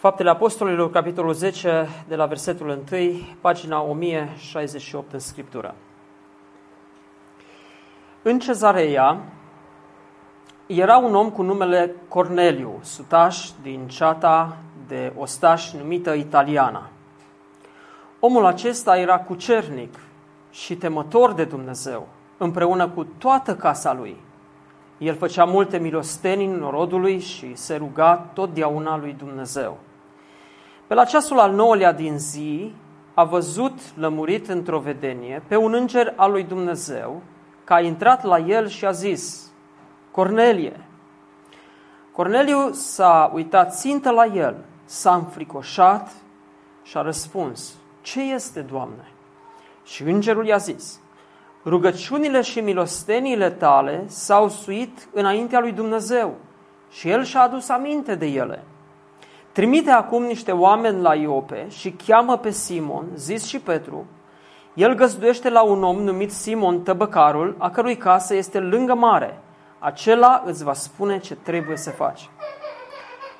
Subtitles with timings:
[0.00, 3.10] Faptele Apostolilor, capitolul 10, de la versetul 1,
[3.40, 5.74] pagina 1068 în Scriptură.
[8.22, 9.20] În cezarea
[10.66, 16.88] era un om cu numele Corneliu, sutaș din ceata de ostaș numită Italiana.
[18.20, 19.94] Omul acesta era cucernic
[20.50, 24.16] și temător de Dumnezeu, împreună cu toată casa lui.
[24.98, 29.78] El făcea multe milosteni în norodului și se ruga totdeauna lui Dumnezeu.
[30.90, 32.74] Pe la ceasul al nouălea din zi,
[33.14, 37.22] a văzut lămurit într-o vedenie pe un înger al lui Dumnezeu,
[37.64, 39.50] că a intrat la el și a zis,
[40.10, 40.80] Cornelie.
[42.12, 46.12] Corneliu s-a uitat țintă la el, s-a înfricoșat
[46.82, 49.12] și a răspuns, Ce este, Doamne?
[49.84, 51.00] Și îngerul i-a zis,
[51.64, 56.34] Rugăciunile și milosteniile tale s-au suit înaintea lui Dumnezeu
[56.90, 58.64] și el și-a adus aminte de ele.
[59.52, 64.06] Trimite acum niște oameni la Iope și cheamă pe Simon, zis și Petru.
[64.74, 69.38] El găzduiește la un om numit Simon Tăbăcarul, a cărui casă este lângă mare.
[69.78, 72.30] Acela îți va spune ce trebuie să faci.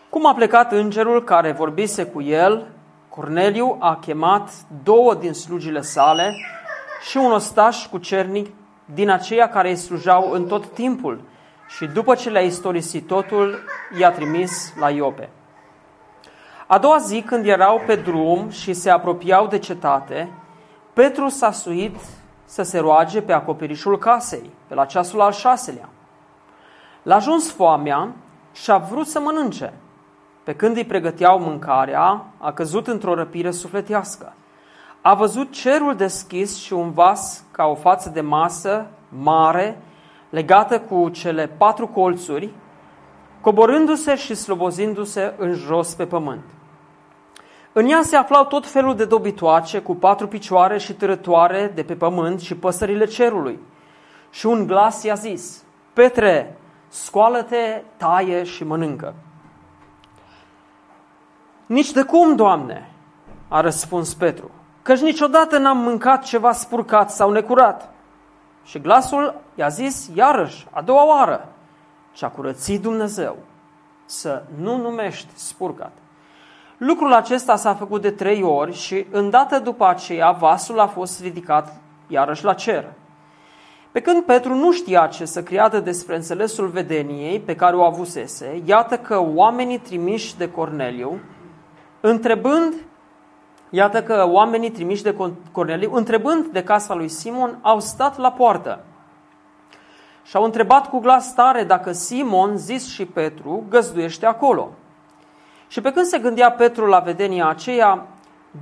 [0.09, 2.67] Cum a plecat îngerul care vorbise cu el,
[3.09, 4.51] Corneliu a chemat
[4.83, 6.37] două din slujile sale
[7.09, 8.47] și un ostaș cu cernic
[8.85, 11.21] din aceia care îi slujau în tot timpul
[11.69, 13.59] și după ce le-a istorisit totul,
[13.99, 15.29] i-a trimis la Iope.
[16.73, 20.33] A doua zi, când erau pe drum și se apropiau de cetate,
[20.93, 21.97] Petru s-a suit
[22.45, 25.89] să se roage pe acoperișul casei, pe la ceasul al șaselea.
[27.03, 28.13] L-a ajuns foamea
[28.53, 29.73] și a vrut să mănânce.
[30.43, 34.33] Pe când îi pregăteau mâncarea, a căzut într-o răpire sufletească.
[35.01, 39.83] A văzut cerul deschis și un vas ca o față de masă mare,
[40.29, 42.51] legată cu cele patru colțuri,
[43.41, 46.45] coborându-se și slobozindu-se în jos pe pământ.
[47.73, 51.95] În ea se aflau tot felul de dobitoace cu patru picioare și târătoare de pe
[51.95, 53.59] pământ și păsările cerului.
[54.31, 56.59] Și un glas i-a zis, Petre,
[56.89, 59.15] scoală-te, taie și mănâncă.
[61.67, 62.91] Nici de cum, Doamne,
[63.49, 64.51] a răspuns Petru,
[64.83, 67.93] căci niciodată n-am mâncat ceva spurcat sau necurat.
[68.65, 71.49] Și glasul i-a zis iarăși, a doua oară,
[72.13, 73.37] ce a curățit Dumnezeu,
[74.05, 75.93] să nu numești spurcat.
[76.81, 81.77] Lucrul acesta s-a făcut de trei ori și îndată după aceea vasul a fost ridicat
[82.07, 82.93] iarăși la cer.
[83.93, 88.63] Pe când Petru nu știa ce să creadă despre înțelesul vedeniei pe care o avusese,
[88.65, 91.19] iată că oamenii trimiși de Corneliu,
[92.01, 92.75] întrebând,
[93.71, 95.17] iată că oamenii trimiși de
[95.53, 98.85] Corneliu, întrebând de casa lui Simon, au stat la poartă.
[100.23, 104.71] Și au întrebat cu glas tare dacă Simon, zis și Petru, găzduiește acolo.
[105.71, 108.07] Și pe când se gândea Petru la vedenia aceea,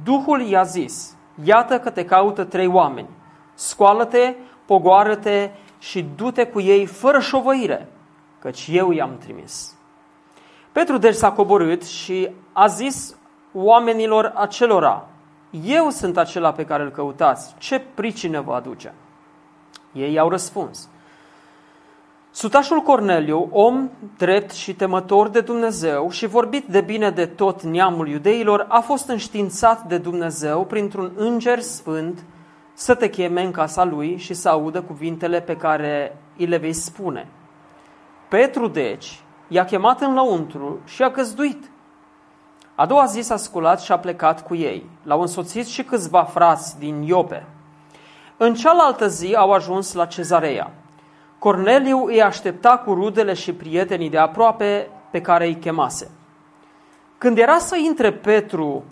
[0.05, 3.09] Duhul i-a zis, iată că te caută trei oameni,
[3.55, 4.35] scoală-te,
[4.67, 7.89] pogoară-te și du-te cu ei fără șovăire,
[8.39, 9.77] căci eu i-am trimis.
[10.73, 13.17] Petru deci s-a coborât și a zis
[13.53, 15.09] oamenilor acelora,
[15.65, 18.95] eu sunt acela pe care îl căutați, ce pricină vă aduce?
[19.93, 20.89] Ei au răspuns,
[22.39, 28.09] Sutașul Corneliu, om drept și temător de Dumnezeu și vorbit de bine de tot neamul
[28.09, 32.25] iudeilor, a fost înștiințat de Dumnezeu printr-un înger sfânt
[32.75, 36.73] să te cheme în casa lui și să audă cuvintele pe care îi le vei
[36.73, 37.29] spune.
[38.29, 41.71] Petru, deci, i-a chemat în lăuntru și a căzduit.
[42.75, 44.91] A doua zi s-a sculat și a plecat cu ei.
[45.03, 47.47] L-au însoțit și câțiva frați din Iope.
[48.37, 50.73] În cealaltă zi au ajuns la cezarea.
[51.39, 56.11] Corneliu îi aștepta cu rudele și prietenii de aproape pe care îi chemase.
[57.19, 58.85] Când era să intre Petru,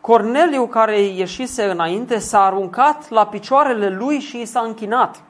[0.00, 5.22] Corneliu, care ieșise înainte, s-a aruncat la picioarele lui și i s-a închinat.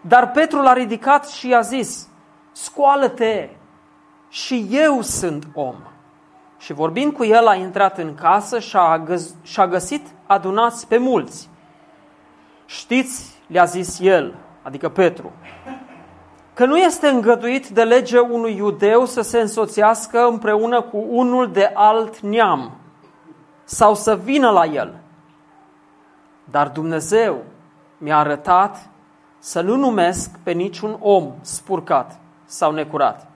[0.00, 2.08] Dar Petru l-a ridicat și i-a zis,
[2.52, 3.48] scoală-te
[4.28, 5.74] și eu sunt om.
[6.58, 10.86] Și vorbind cu el a intrat în casă și a, găs- și a găsit adunați
[10.88, 11.48] pe mulți.
[12.66, 14.34] Știți, le-a zis el,
[14.64, 15.32] adică Petru,
[16.54, 21.70] că nu este îngăduit de lege unui iudeu să se însoțească împreună cu unul de
[21.74, 22.72] alt neam.
[23.64, 24.94] sau să vină la el.
[26.50, 27.42] Dar Dumnezeu
[27.98, 28.88] mi-a arătat
[29.38, 33.26] să nu numesc pe niciun om spurcat sau necurat.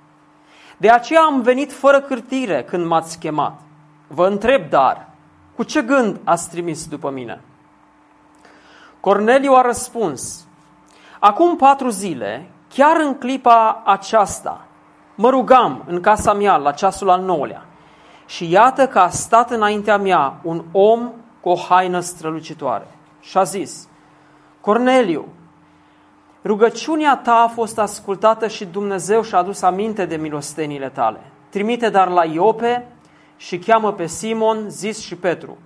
[0.77, 3.61] De aceea am venit fără cârtire când m-ați chemat.
[4.07, 5.09] Vă întreb dar,
[5.57, 7.41] cu ce gând ați trimis după mine?
[9.01, 10.48] Corneliu a răspuns,
[11.19, 14.67] Acum patru zile, chiar în clipa aceasta,
[15.15, 17.65] mă rugam în casa mea la ceasul al nouălea
[18.27, 21.11] și iată că a stat înaintea mea un om
[21.41, 22.87] cu o haină strălucitoare
[23.21, 23.89] și a zis,
[24.61, 25.29] Corneliu,
[26.45, 31.21] rugăciunea ta a fost ascultată și Dumnezeu și-a adus aminte de milostenile tale.
[31.49, 32.87] Trimite dar la Iope
[33.37, 35.57] și cheamă pe Simon, zis și Petru.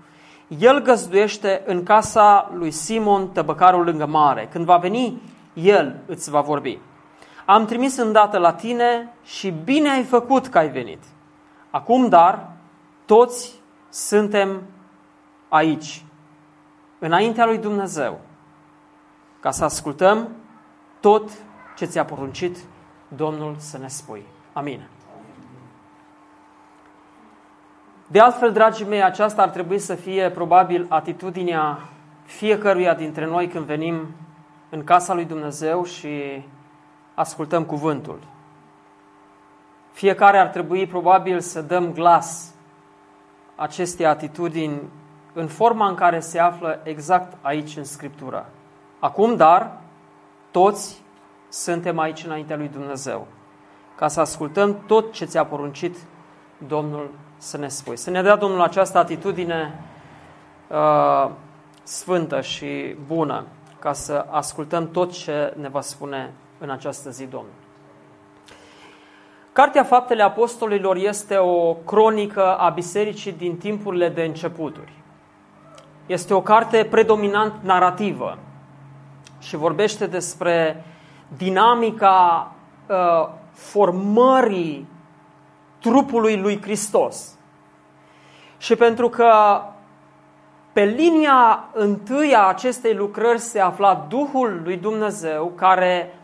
[0.59, 4.49] El găzduiește în casa lui Simon, tăbăcarul lângă mare.
[4.53, 5.21] Când va veni,
[5.53, 6.79] el îți va vorbi.
[7.45, 11.03] Am trimis îndată la tine și bine ai făcut că ai venit.
[11.71, 12.51] Acum, dar,
[13.07, 14.63] toți suntem
[15.49, 16.05] aici,
[16.99, 18.21] înaintea lui Dumnezeu,
[19.41, 20.29] ca să ascultăm
[21.01, 21.31] tot
[21.77, 22.59] ce ți-a poruncit
[23.09, 24.23] Domnul să ne spui.
[24.53, 24.89] Amin.
[28.07, 31.79] De altfel, dragii mei, aceasta ar trebui să fie probabil atitudinea
[32.25, 34.07] fiecăruia dintre noi când venim
[34.75, 36.45] în casa lui Dumnezeu și
[37.15, 38.19] ascultăm cuvântul.
[39.93, 42.55] Fiecare ar trebui probabil să dăm glas
[43.55, 44.81] acestei atitudini
[45.33, 48.47] în forma în care se află exact aici în Scriptură.
[48.99, 49.81] Acum, dar,
[50.51, 51.03] toți
[51.49, 53.27] suntem aici înaintea lui Dumnezeu,
[53.97, 55.97] ca să ascultăm tot ce ți-a poruncit
[56.67, 57.97] Domnul să ne spui.
[57.97, 59.85] Să ne dea Domnul această atitudine
[60.69, 61.31] uh,
[61.83, 63.47] sfântă și bună,
[63.83, 67.53] ca să ascultăm tot ce ne va spune în această zi Domnul.
[69.53, 74.93] Cartea Faptele Apostolilor este o cronică a bisericii din timpurile de începuturi.
[76.07, 78.39] Este o carte predominant narrativă
[79.39, 80.85] și vorbește despre
[81.37, 82.53] dinamica
[82.89, 84.89] uh, formării
[85.81, 87.39] trupului lui Hristos.
[88.59, 89.63] Și pentru că
[90.73, 96.19] pe linia întâi a acestei lucrări se afla Duhul lui Dumnezeu care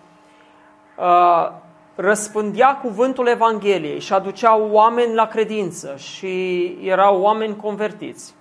[0.96, 1.50] uh,
[1.94, 8.34] răspândea cuvântul Evangheliei și aducea oameni la credință și erau oameni convertiți.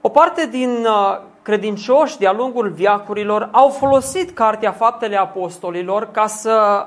[0.00, 6.86] O parte din uh, credincioși de-a lungul viacurilor au folosit Cartea Faptele Apostolilor ca să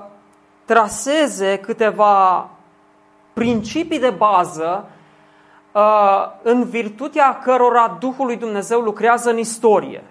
[0.66, 2.50] traseze câteva
[3.34, 4.95] principii de bază uh,
[6.42, 10.04] în virtutea cărora Duhul lui Dumnezeu lucrează în istorie.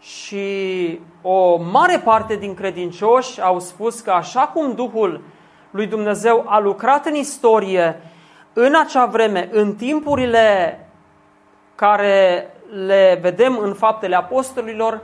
[0.00, 5.20] Și o mare parte din credincioși au spus că așa cum Duhul
[5.70, 8.00] lui Dumnezeu a lucrat în istorie
[8.52, 10.78] în acea vreme, în timpurile
[11.74, 15.00] care le vedem în faptele apostolilor,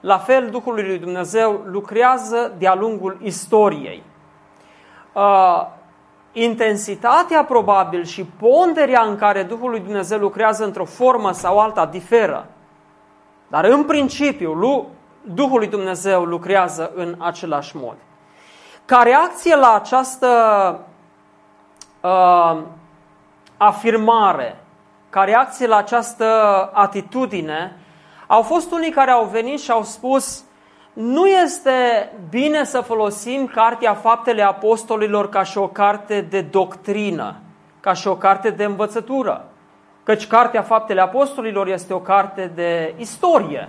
[0.00, 4.02] la fel Duhul lui Dumnezeu lucrează de-a lungul istoriei.
[6.32, 11.86] Uh, intensitatea probabil și ponderea în care Duhul lui Dumnezeu lucrează într-o formă sau alta
[11.86, 12.46] diferă.
[13.48, 14.86] Dar în principiu,
[15.22, 17.94] Duhul lui Dumnezeu lucrează în același mod.
[18.84, 20.28] Ca reacție la această
[22.00, 22.58] uh,
[23.56, 24.64] afirmare,
[25.10, 26.24] ca reacție la această
[26.72, 27.76] atitudine,
[28.26, 30.44] au fost unii care au venit și au spus
[31.00, 37.36] nu este bine să folosim Cartea Faptele Apostolilor ca și o carte de doctrină,
[37.80, 39.48] ca și o carte de învățătură,
[40.02, 43.68] căci Cartea Faptele Apostolilor este o carte de istorie.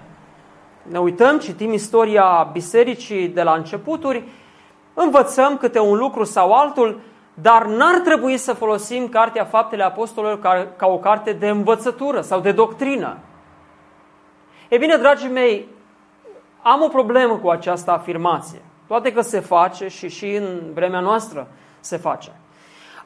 [0.83, 4.23] Ne uităm, citim istoria bisericii de la începuturi,
[4.93, 7.00] învățăm câte un lucru sau altul,
[7.33, 12.39] dar n-ar trebui să folosim Cartea Faptele Apostolilor ca, ca o carte de învățătură sau
[12.39, 13.17] de doctrină.
[14.69, 15.67] E bine, dragii mei,
[16.62, 18.62] am o problemă cu această afirmație.
[18.88, 21.48] Toate că se face și și în vremea noastră
[21.80, 22.32] se face.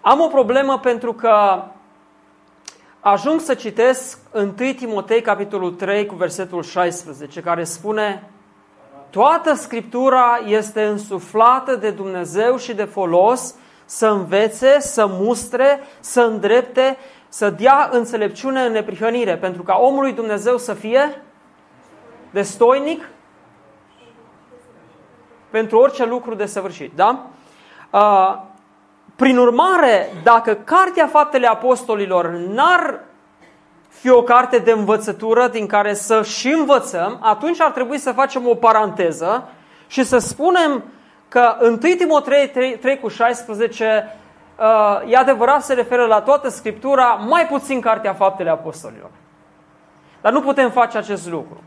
[0.02, 1.64] Am o problemă pentru că
[3.00, 8.30] ajung să citesc 1 Timotei, capitolul 3, cu versetul 16, care spune
[9.10, 16.98] Toată Scriptura este însuflată de Dumnezeu și de folos să învețe, să mustre, să îndrepte,
[17.28, 21.22] să dea înțelepciune în neprihănire, pentru ca omul lui Dumnezeu să fie
[22.32, 23.10] destoinic
[25.56, 26.92] pentru orice lucru de săvârșit.
[26.96, 27.26] Da?
[27.90, 28.36] Uh,
[29.16, 33.00] prin urmare, dacă Cartea Faptele Apostolilor n-ar
[33.90, 38.48] fi o carte de învățătură din care să și învățăm, atunci ar trebui să facem
[38.48, 39.50] o paranteză
[39.88, 40.84] și să spunem
[41.28, 44.16] că 1 Timotei 3, 3 cu 16
[44.60, 49.10] uh, e adevărat, se referă la toată Scriptura, mai puțin Cartea Faptele Apostolilor.
[50.22, 51.64] Dar nu putem face acest lucru.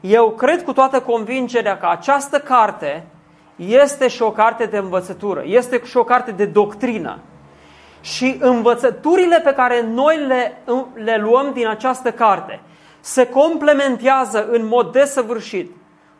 [0.00, 3.06] Eu cred cu toată convingerea că această carte
[3.66, 7.18] este și o carte de învățătură, este și o carte de doctrină.
[8.00, 10.62] Și învățăturile pe care noi le,
[10.94, 12.60] le luăm din această carte
[13.00, 15.70] se complementează în mod desăvârșit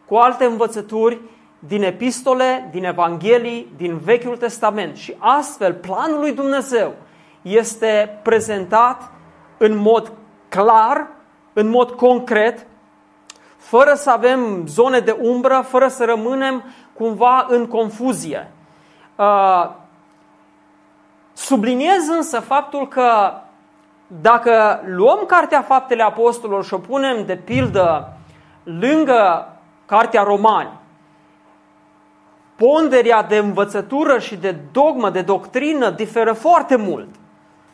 [0.06, 1.20] cu alte învățături
[1.58, 4.96] din epistole, din evanghelii, din Vechiul Testament.
[4.96, 6.94] Și astfel, planul lui Dumnezeu
[7.42, 9.10] este prezentat
[9.58, 10.12] în mod
[10.48, 11.06] clar,
[11.52, 12.66] în mod concret,
[13.56, 16.64] fără să avem zone de umbră, fără să rămânem
[16.98, 18.50] cumva în confuzie.
[19.16, 19.70] Uh,
[21.32, 23.32] subliniez însă faptul că
[24.06, 28.12] dacă luăm Cartea Faptele Apostolilor și o punem de pildă
[28.62, 29.52] lângă
[29.86, 30.70] Cartea Romani,
[32.56, 37.08] ponderea de învățătură și de dogmă, de doctrină diferă foarte mult.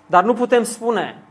[0.07, 1.23] Dar nu putem spune,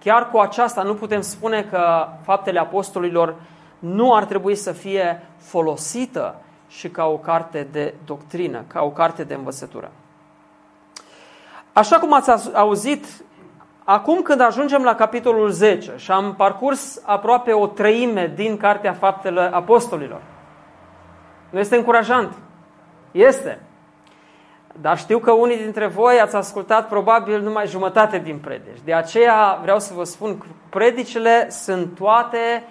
[0.00, 3.34] chiar cu aceasta nu putem spune că Faptele Apostolilor
[3.78, 6.40] nu ar trebui să fie folosită
[6.76, 9.90] și ca o carte de doctrină, ca o carte de învățătură.
[11.72, 13.06] Așa cum ați auzit,
[13.84, 19.40] acum când ajungem la capitolul 10 și am parcurs aproape o treime din Cartea Faptele
[19.40, 20.22] Apostolilor,
[21.50, 22.34] nu este încurajant?
[23.10, 23.60] Este.
[24.80, 28.84] Dar știu că unii dintre voi ați ascultat probabil numai jumătate din predici.
[28.84, 32.64] De aceea vreau să vă spun că predicile sunt toate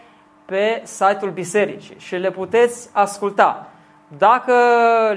[0.45, 3.69] pe site-ul bisericii și le puteți asculta.
[4.07, 4.53] Dacă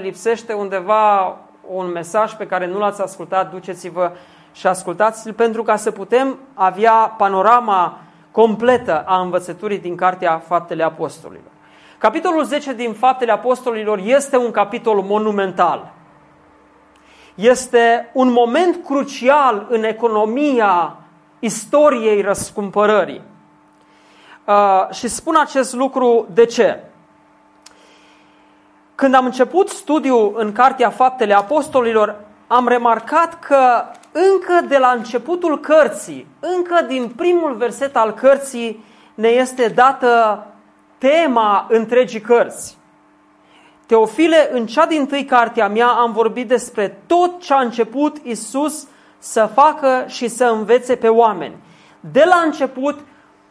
[0.01, 4.11] lipsește undeva un mesaj pe care nu l-ați ascultat, duceți-vă
[4.51, 7.99] și ascultați-l pentru ca să putem avea panorama
[8.31, 11.51] completă a învățăturii din Cartea Faptele Apostolilor.
[11.97, 15.91] Capitolul 10 din Faptele Apostolilor este un capitol monumental.
[17.35, 20.95] Este un moment crucial în economia
[21.39, 23.21] istoriei răscumpărării.
[24.45, 26.83] Uh, și spun acest lucru de ce?
[28.99, 32.15] Când am început studiul în Cartea Faptele Apostolilor,
[32.47, 38.83] am remarcat că încă de la începutul cărții, încă din primul verset al cărții,
[39.15, 40.45] ne este dată
[40.97, 42.77] tema întregii cărți.
[43.85, 48.87] Teofile, în cea din tâi cartea mea am vorbit despre tot ce a început Isus
[49.17, 51.55] să facă și să învețe pe oameni.
[51.99, 52.99] De la început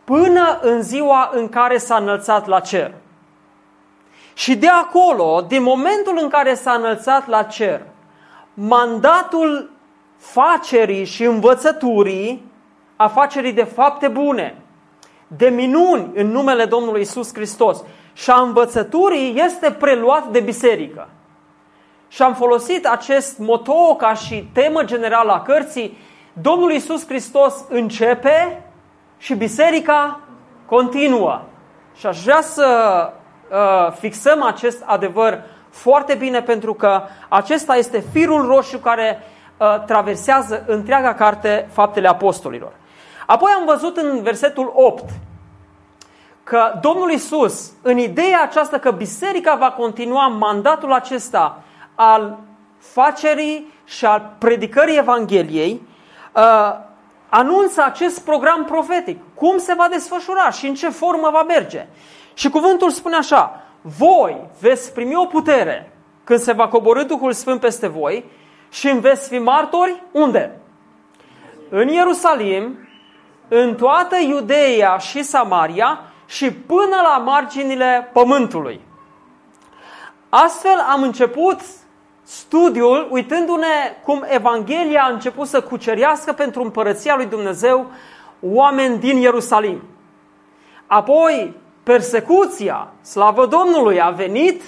[0.04, 2.94] până în ziua în care s-a înălțat la cer.
[4.38, 7.82] Și de acolo, din momentul în care s-a înălțat la cer,
[8.54, 9.70] mandatul
[10.16, 12.44] facerii și învățăturii,
[12.96, 14.62] afacerii de fapte bune,
[15.26, 21.08] de minuni în numele Domnului Isus Hristos și a învățăturii este preluat de biserică.
[22.08, 25.98] Și am folosit acest moto ca și temă generală a cărții.
[26.32, 28.64] Domnul Isus Hristos începe
[29.16, 30.20] și biserica
[30.66, 31.42] continuă.
[31.94, 32.66] Și aș vrea să
[33.50, 39.22] uh, fixăm acest adevăr foarte bine pentru că acesta este firul roșu care
[39.56, 42.72] uh, traversează întreaga carte Faptele Apostolilor.
[43.26, 45.04] Apoi am văzut în versetul 8
[46.44, 51.62] că Domnul Isus, în ideea aceasta că biserica va continua mandatul acesta
[51.94, 52.38] al
[52.78, 55.82] facerii și al predicării Evangheliei,
[56.34, 56.74] uh,
[57.28, 59.18] anunță acest program profetic.
[59.34, 61.86] Cum se va desfășura și în ce formă va merge.
[62.38, 65.92] Și cuvântul spune așa, voi veți primi o putere
[66.24, 68.24] când se va coborâ Duhul Sfânt peste voi
[68.70, 70.60] și îmi veți fi martori unde?
[71.70, 72.88] În Ierusalim,
[73.48, 78.80] în toată Iudeea și Samaria și până la marginile pământului.
[80.28, 81.60] Astfel am început
[82.22, 87.86] studiul uitându-ne cum Evanghelia a început să cucerească pentru împărăția lui Dumnezeu
[88.40, 89.82] oameni din Ierusalim.
[90.86, 91.54] Apoi
[91.88, 94.62] persecuția, slavă Domnului, a venit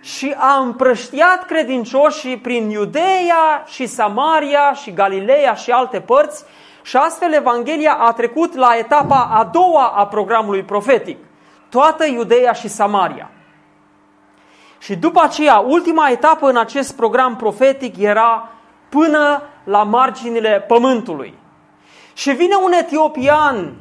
[0.00, 6.44] și a împrăștiat credincioșii prin Iudeea și Samaria și Galileea și alte părți
[6.82, 11.18] și astfel Evanghelia a trecut la etapa a doua a programului profetic,
[11.68, 13.30] toată Iudeea și Samaria.
[14.78, 18.48] Și după aceea, ultima etapă în acest program profetic era
[18.88, 21.34] până la marginile pământului.
[22.12, 23.74] Și vine un etiopian,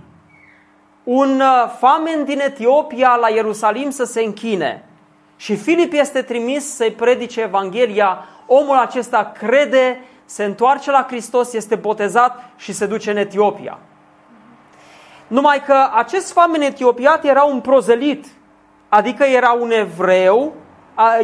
[1.05, 4.83] un uh, famen din Etiopia la Ierusalim să se închine.
[5.35, 8.25] Și Filip este trimis să-i predice Evanghelia.
[8.45, 13.79] Omul acesta crede se întoarce la Hristos, este botezat și se duce în Etiopia.
[15.27, 18.25] Numai că acest famen etiopiat era un prozelit,
[18.89, 20.53] adică era un evreu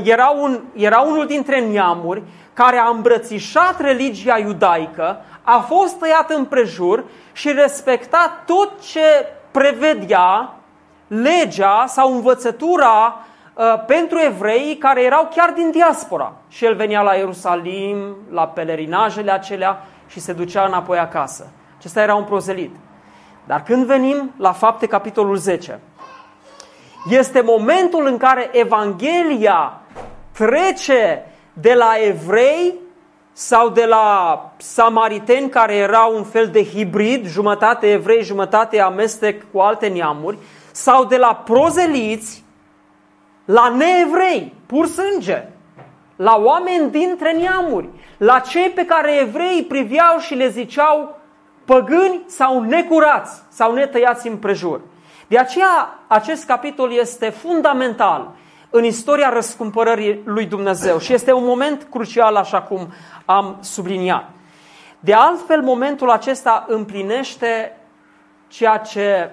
[0.03, 2.23] era, un, era unul dintre neamuri
[2.53, 10.53] care a îmbrățișat religia iudaică, a fost tăiat împrejur și respecta tot ce prevedea
[11.07, 13.15] legea sau învățătura
[13.53, 16.33] uh, pentru evrei care erau chiar din diaspora.
[16.47, 21.51] Și el venea la Ierusalim, la pelerinajele acelea și se ducea înapoi acasă.
[21.77, 22.75] Acesta era un prozelit.
[23.45, 25.79] Dar când venim la fapte capitolul 10,
[27.09, 29.81] este momentul în care Evanghelia
[30.31, 32.73] trece de la evrei
[33.33, 39.59] sau de la samariteni care erau un fel de hibrid, jumătate evrei, jumătate amestec cu
[39.59, 40.37] alte neamuri,
[40.71, 42.43] sau de la prozeliți
[43.45, 45.47] la neevrei, pur sânge,
[46.15, 51.19] la oameni dintre neamuri, la cei pe care evrei priveau și le ziceau
[51.65, 54.81] păgâni sau necurați sau netăiați împrejur.
[55.27, 58.31] De aceea acest capitol este fundamental
[58.71, 62.93] în istoria răscumpărării lui Dumnezeu și este un moment crucial așa cum
[63.25, 64.29] am subliniat.
[64.99, 67.77] De altfel, momentul acesta împlinește
[68.47, 69.31] ceea ce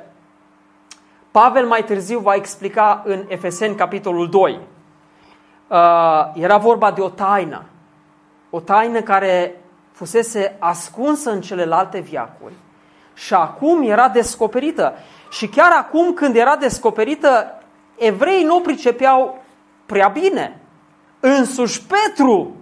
[1.30, 4.61] Pavel mai târziu va explica în Efeseni, capitolul 2.
[5.68, 5.78] Uh,
[6.35, 7.64] era vorba de o taină,
[8.50, 9.61] o taină care
[9.92, 12.54] fusese ascunsă în celelalte viacuri
[13.14, 14.95] și acum era descoperită.
[15.30, 17.57] Și chiar acum când era descoperită,
[17.98, 19.42] evreii nu o pricepeau
[19.86, 20.60] prea bine.
[21.20, 22.56] Însuși Petru,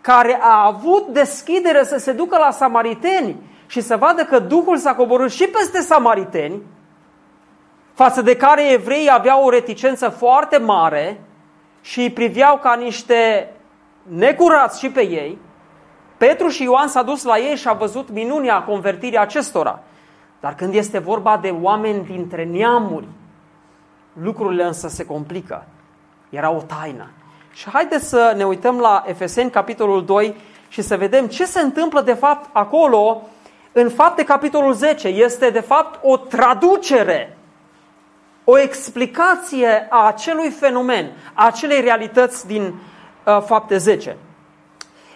[0.00, 3.36] care a avut deschidere să se ducă la samariteni
[3.66, 6.62] și să vadă că Duhul s-a coborât și peste samariteni,
[7.94, 11.20] față de care evreii aveau o reticență foarte mare
[11.80, 13.50] și îi priveau ca niște
[14.02, 15.38] necurați și pe ei,
[16.16, 19.82] Petru și Ioan s-a dus la ei și a văzut minunea convertirii acestora.
[20.40, 23.06] Dar când este vorba de oameni dintre neamuri,
[24.12, 25.66] lucrurile însă se complică.
[26.30, 27.10] Era o taină.
[27.52, 30.36] Și haideți să ne uităm la Efeseni, capitolul 2,
[30.68, 33.22] și să vedem ce se întâmplă de fapt acolo,
[33.72, 35.08] în fapte capitolul 10.
[35.08, 37.38] Este de fapt o traducere
[38.44, 44.16] o explicație a acelui fenomen, a acelei realități din uh, fapte 10.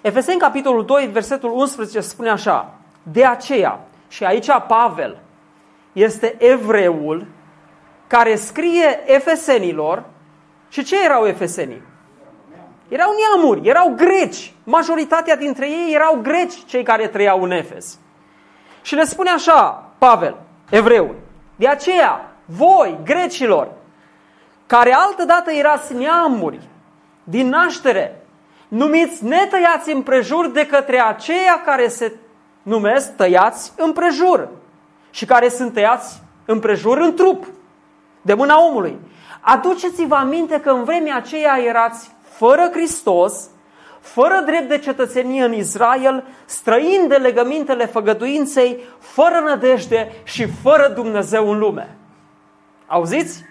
[0.02, 5.18] Efeseni, capitolul 2, versetul 11 spune așa, de aceea, și aici Pavel
[5.92, 7.26] este evreul
[8.16, 10.04] care scrie efesenilor
[10.68, 11.82] și ce erau efesenii?
[12.88, 14.52] Erau neamuri, erau greci.
[14.64, 17.98] Majoritatea dintre ei erau greci, cei care trăiau în Efes.
[18.82, 20.36] Și le spune așa, Pavel,
[20.70, 21.14] evreul,
[21.56, 23.68] de aceea, voi, grecilor,
[24.66, 26.60] care altădată erați neamuri
[27.24, 28.26] din naștere,
[28.68, 32.12] numiți netăiați împrejur de către aceia care se
[32.62, 34.48] numesc tăiați împrejur
[35.10, 37.46] și care sunt tăiați împrejur în trup,
[38.24, 38.98] de mâna omului.
[39.40, 43.48] Aduceți-vă aminte că în vremea aceea erați fără Hristos,
[44.00, 51.50] fără drept de cetățenie în Israel, străin de legămintele făgăduinței, fără nădejde și fără Dumnezeu
[51.50, 51.96] în lume.
[52.86, 53.42] Auziți?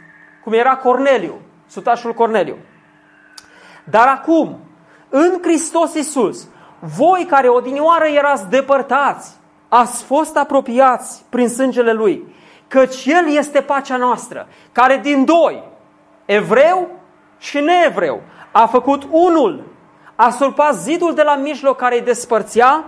[0.44, 1.34] Cum era Corneliu,
[1.68, 2.58] sutașul Corneliu.
[3.84, 4.60] Dar acum,
[5.10, 6.48] în Hristos Iisus,
[6.80, 9.36] voi care odinioară erați depărtați,
[9.68, 12.36] ați fost apropiați prin sângele Lui,
[12.74, 15.64] căci El este pacea noastră, care din doi,
[16.26, 16.90] evreu
[17.38, 19.64] și neevreu, a făcut unul,
[20.16, 22.84] a surpat zidul de la mijloc care îi despărțea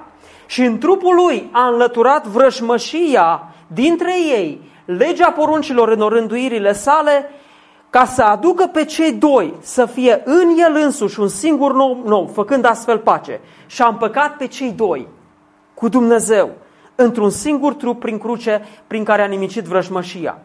[0.45, 7.29] și în trupul Lui a înlăturat vrăjmășia dintre ei, legea poruncilor în orânduirile sale,
[7.89, 12.31] ca să aducă pe cei doi să fie în el însuși un singur nou, nou
[12.33, 13.39] făcând astfel pace.
[13.65, 15.07] Și a împăcat pe cei doi
[15.73, 16.49] cu Dumnezeu
[16.95, 20.37] într-un singur trup prin cruce prin care a nimicit vrăjmășia.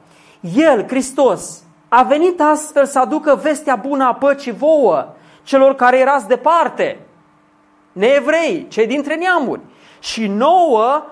[0.55, 5.07] El, Hristos, a venit astfel să aducă vestea bună a păcii vouă,
[5.43, 6.99] celor care erați departe,
[7.93, 9.61] neevrei, cei dintre neamuri,
[10.01, 11.03] și nouă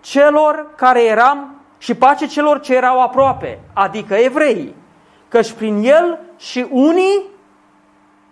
[0.00, 4.74] celor care eram și pace celor ce erau aproape, adică evreii,
[5.28, 7.22] căci prin el și unii,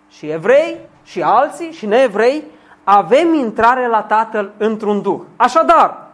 [0.09, 2.43] și evrei, și alții, și neevrei,
[2.83, 5.21] avem intrare la Tatăl într-un duh.
[5.35, 6.04] Așadar,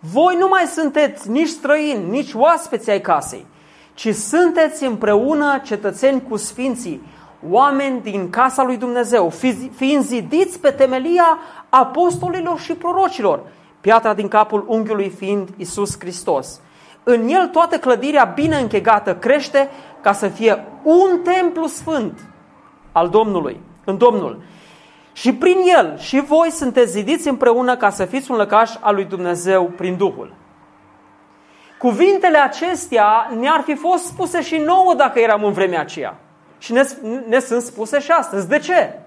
[0.00, 3.46] voi nu mai sunteți nici străini, nici oaspeți ai casei,
[3.94, 7.02] ci sunteți împreună cetățeni cu sfinții,
[7.48, 9.32] oameni din casa lui Dumnezeu,
[9.76, 13.42] fiind zidiți pe temelia apostolilor și prorocilor,
[13.80, 16.60] piatra din capul unghiului fiind Isus Hristos.
[17.02, 22.20] În el toată clădirea bine închegată crește ca să fie un templu sfânt
[22.92, 24.42] al Domnului, în Domnul.
[25.18, 29.04] Și prin el și voi sunteți zidiți împreună ca să fiți un lăcaș al lui
[29.04, 30.34] Dumnezeu prin Duhul.
[31.78, 36.16] Cuvintele acestea ne-ar fi fost spuse și nouă dacă eram în vremea aceea.
[36.58, 36.82] Și ne,
[37.28, 38.48] ne sunt spuse și astăzi.
[38.48, 38.98] De ce?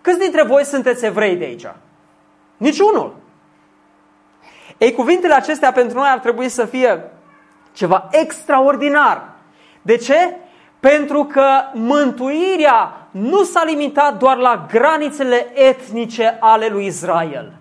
[0.00, 1.66] Câți dintre voi sunteți evrei de aici?
[2.56, 3.16] Niciunul.
[4.78, 7.10] Ei, cuvintele acestea pentru noi ar trebui să fie
[7.72, 9.28] ceva extraordinar.
[9.82, 10.36] De ce?
[10.80, 17.52] Pentru că mântuirea nu s-a limitat doar la granițele etnice ale lui Israel.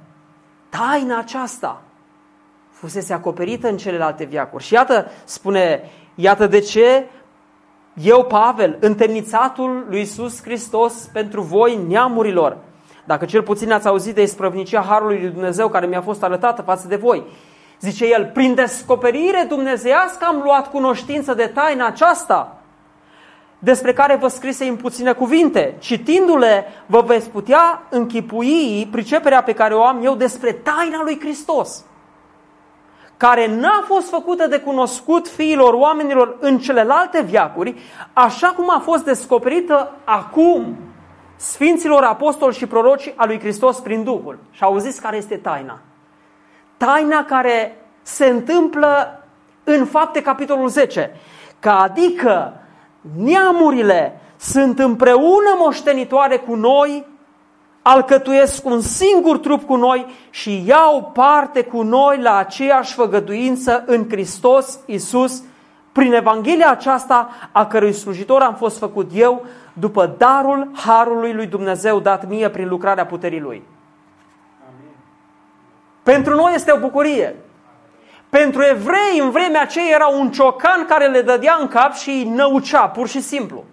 [0.69, 1.81] Taina aceasta
[2.71, 4.63] fusese acoperită în celelalte viacuri.
[4.63, 7.05] Și iată, spune, iată de ce
[7.93, 12.57] eu, Pavel, întemnițatul lui Iisus Hristos pentru voi, neamurilor,
[13.05, 16.88] dacă cel puțin ați auzit de isprăvnicia Harului lui Dumnezeu care mi-a fost arătată față
[16.88, 17.23] de voi,
[17.79, 22.59] zice el, prin descoperire dumnezeiască am luat cunoștință de taina aceasta,
[23.60, 25.76] despre care vă scrise în puține cuvinte.
[25.80, 31.84] Citindu-le, vă veți putea închipui priceperea pe care o am eu despre taina lui Hristos
[33.17, 37.76] care n-a fost făcută de cunoscut fiilor oamenilor în celelalte viacuri,
[38.13, 40.78] așa cum a fost descoperită acum
[41.36, 44.39] Sfinților apostoli și proroci a lui Hristos prin Duhul.
[44.52, 45.80] Și auziți care este taina.
[46.78, 49.24] Taina care se întâmplă
[49.63, 51.12] în fapte capitolul 10.
[51.60, 52.54] Că adică
[53.17, 57.05] neamurile sunt împreună moștenitoare cu noi
[57.81, 64.09] alcătuiesc un singur trup cu noi și iau parte cu noi la aceeași făgăduință în
[64.09, 65.43] Hristos Isus,
[65.91, 71.99] prin Evanghelia aceasta a cărui slujitor am fost făcut eu, după darul harului lui Dumnezeu
[71.99, 73.63] dat mie prin lucrarea puterii lui.
[74.67, 74.95] Amin.
[76.03, 77.35] Pentru noi este o bucurie.
[78.30, 82.24] Pentru evrei, în vremea aceea, era un ciocan care le dădea în cap și îi
[82.24, 83.63] năucea, pur și simplu.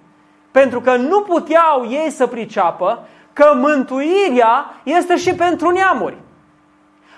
[0.50, 6.16] Pentru că nu puteau ei să priceapă că mântuirea este și pentru neamuri.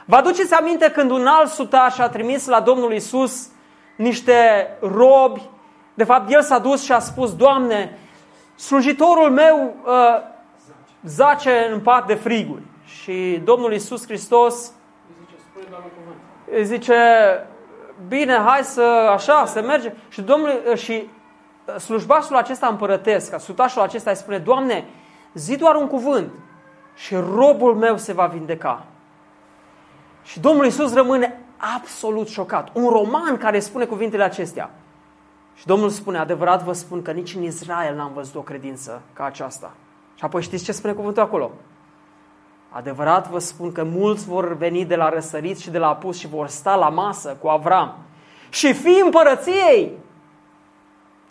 [0.04, 3.48] Vă aduceți aminte când un alt sutaș a trimis la Domnul Isus
[3.96, 5.42] niște robi?
[5.94, 7.98] De fapt, el s-a dus și a spus, Doamne,
[8.54, 9.92] slujitorul meu uh,
[11.04, 12.62] zace în pat de friguri.
[12.84, 14.72] Și Domnul Isus Hristos
[15.54, 15.66] îi
[16.62, 16.94] zice,
[18.08, 18.82] bine, hai să
[19.12, 19.92] așa, să merge.
[20.08, 21.10] Și, Domnul, și
[21.64, 24.84] uh, slujbașul acesta împărătesc, sutașul acesta îi spune, Doamne,
[25.34, 26.30] zi doar un cuvânt
[26.94, 28.84] și robul meu se va vindeca.
[30.22, 31.40] Și Domnul Isus rămâne
[31.76, 32.68] absolut șocat.
[32.72, 34.70] Un roman care spune cuvintele acestea.
[35.54, 39.24] Și Domnul spune, adevărat vă spun că nici în Israel n-am văzut o credință ca
[39.24, 39.72] aceasta.
[40.14, 41.50] Și apoi știți ce spune cuvântul acolo?
[42.70, 46.28] Adevărat vă spun că mulți vor veni de la răsărit și de la apus și
[46.28, 47.94] vor sta la masă cu Avram.
[48.48, 49.92] Și fi împărăției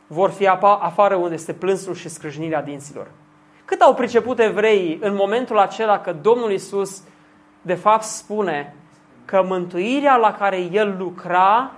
[0.07, 3.07] vor fi afară unde este plânsul și scrâșnirea dinților.
[3.65, 7.01] Cât au priceput evreii în momentul acela că Domnul Isus
[7.61, 8.75] de fapt spune
[9.25, 11.71] că mântuirea la care El lucra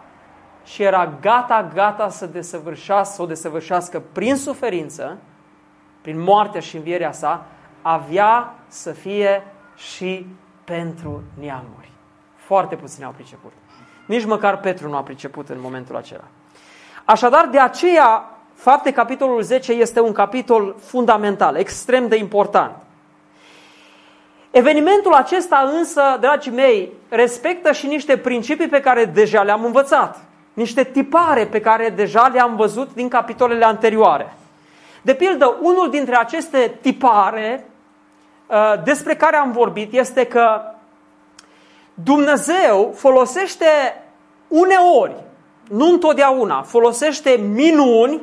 [0.63, 5.17] și era gata, gata să desăvârșească, să o desăvârșească prin suferință,
[6.01, 7.45] prin moartea și învierea sa,
[7.81, 9.43] avea să fie
[9.75, 10.25] și
[10.63, 11.91] pentru neamuri.
[12.35, 13.51] Foarte puțini au priceput.
[14.05, 16.23] Nici măcar Petru nu a priceput în momentul acela.
[17.05, 22.75] Așadar, de aceea Fapte, capitolul 10 este un capitol fundamental, extrem de important.
[24.51, 30.19] Evenimentul acesta însă, dragii mei, respectă și niște principii pe care deja le-am învățat,
[30.53, 34.33] niște tipare pe care deja le-am văzut din capitolele anterioare.
[35.01, 37.68] De pildă, unul dintre aceste tipare uh,
[38.83, 40.61] despre care am vorbit este că
[41.93, 43.65] Dumnezeu folosește
[44.47, 45.15] uneori,
[45.69, 48.21] nu întotdeauna, folosește minuni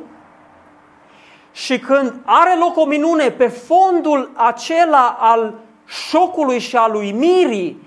[1.51, 5.53] și când are loc o minune pe fondul acela al
[5.85, 7.85] șocului și al uimirii,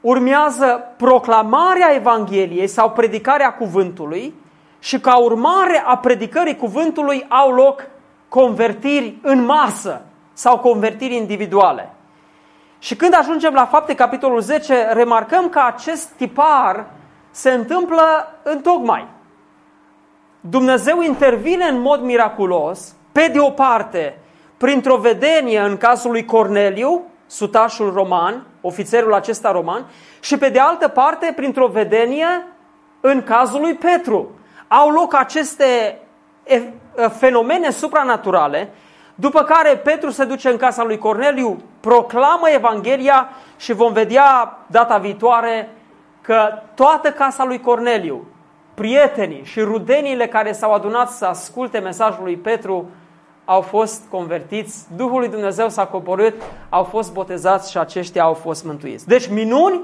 [0.00, 4.34] urmează proclamarea Evangheliei sau predicarea cuvântului
[4.78, 7.86] și ca urmare a predicării cuvântului au loc
[8.28, 10.05] convertiri în masă
[10.36, 11.90] sau convertiri individuale.
[12.78, 16.86] Și când ajungem la fapte, capitolul 10, remarcăm că acest tipar
[17.30, 19.06] se întâmplă în tocmai.
[20.40, 24.18] Dumnezeu intervine în mod miraculos pe de o parte,
[24.56, 29.86] printr-o vedenie în cazul lui Corneliu, sutașul roman, ofițerul acesta roman,
[30.20, 32.46] și pe de altă parte, printr-o vedenie
[33.00, 34.30] în cazul lui Petru.
[34.68, 35.98] Au loc aceste
[37.18, 38.70] fenomene supranaturale,
[39.18, 44.98] după care Petru se duce în casa lui Corneliu, proclamă Evanghelia și vom vedea data
[44.98, 45.70] viitoare
[46.20, 48.24] că toată casa lui Corneliu,
[48.74, 52.90] prietenii și rudeniile care s-au adunat să asculte mesajul lui Petru,
[53.44, 58.64] au fost convertiți, Duhul lui Dumnezeu s-a coborât, au fost botezați și aceștia au fost
[58.64, 59.06] mântuiți.
[59.06, 59.80] Deci minuni,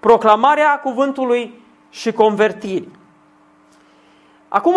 [0.00, 2.88] proclamarea cuvântului și convertiri.
[4.48, 4.76] Acum,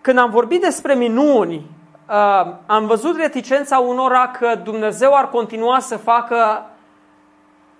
[0.00, 1.66] când am vorbit despre minuni,
[2.08, 6.66] uh, am văzut reticența unora că Dumnezeu ar continua să facă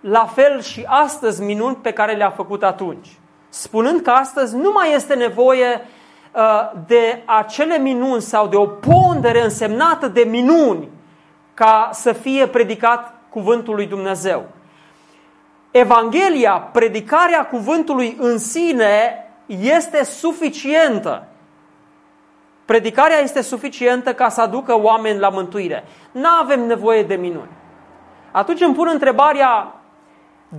[0.01, 3.09] la fel și astăzi minuni pe care le-a făcut atunci.
[3.49, 5.89] Spunând că astăzi nu mai este nevoie
[6.33, 10.89] uh, de acele minuni sau de o pondere însemnată de minuni
[11.55, 14.45] ca să fie predicat cuvântul lui Dumnezeu.
[15.71, 21.27] Evanghelia, predicarea cuvântului în sine este suficientă.
[22.73, 25.85] Predicarea este suficientă ca să aducă oameni la mântuire.
[26.13, 27.51] Nu avem nevoie de minuni.
[28.31, 29.75] Atunci îmi pun întrebarea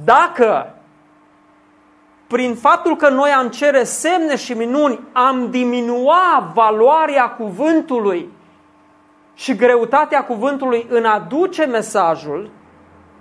[0.06, 0.76] dacă
[2.28, 8.30] prin faptul că noi am cere semne și minuni, am diminua valoarea cuvântului
[9.34, 12.50] și greutatea cuvântului în a duce mesajul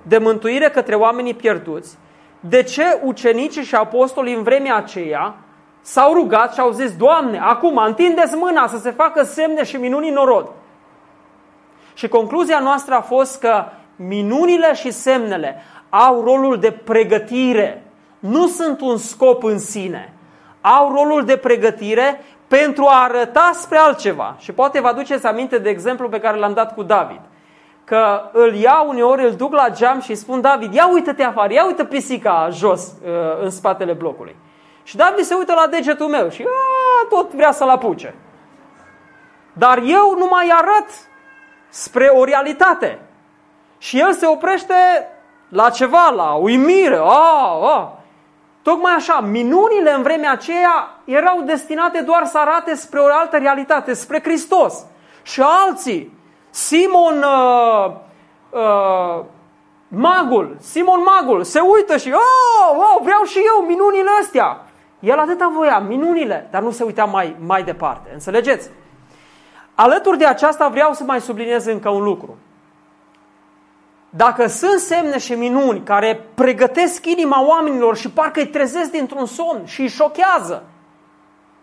[0.03, 1.99] de mântuire către oamenii pierduți,
[2.41, 5.35] de ce ucenicii și apostolii în vremea aceea
[5.83, 10.09] s-au rugat și au zis, Doamne, acum întindeți mâna să se facă semne și minuni
[10.09, 10.49] în orod.
[11.95, 13.65] Și concluzia noastră a fost că
[13.97, 17.85] minunile și semnele au rolul de pregătire,
[18.19, 20.13] nu sunt un scop în sine.
[20.61, 24.37] Au rolul de pregătire pentru a arăta spre altceva.
[24.39, 27.21] Și poate vă aduceți aminte de exemplu pe care l-am dat cu David.
[27.85, 31.53] Că îl iau uneori, îl duc la geam și îi spun David, ia uite-te afară,
[31.53, 33.11] ia uite pisica jos uh,
[33.43, 34.37] în spatele blocului.
[34.83, 38.15] Și David se uită la degetul meu și a, tot vrea să-l apuce.
[39.53, 40.89] Dar eu nu mai arăt
[41.69, 43.01] spre o realitate.
[43.79, 44.75] Și el se oprește
[45.49, 46.97] la ceva, la uimire.
[46.97, 47.99] A, a.
[48.63, 53.93] Tocmai așa, minunile în vremea aceea erau destinate doar să arate spre o altă realitate,
[53.93, 54.85] spre Hristos.
[55.23, 56.19] Și alții,
[56.51, 57.93] Simon uh,
[58.51, 59.25] uh,
[59.89, 64.61] Magul, Simon Magul, se uită și, oh, oh, vreau și eu minunile astea.
[65.03, 68.11] El atâta voia, minunile, dar nu se uita mai, mai departe.
[68.13, 68.71] Înțelegeți?
[69.75, 72.37] Alături de aceasta vreau să mai subliniez încă un lucru.
[74.11, 79.65] Dacă sunt semne și minuni care pregătesc inima oamenilor și parcă îi trezesc dintr-un somn
[79.65, 80.65] și îi șochează,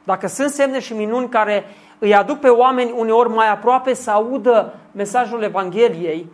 [0.04, 1.66] dacă sunt semne și minuni care
[2.00, 6.32] îi aduc pe oameni uneori mai aproape să audă mesajul Evangheliei,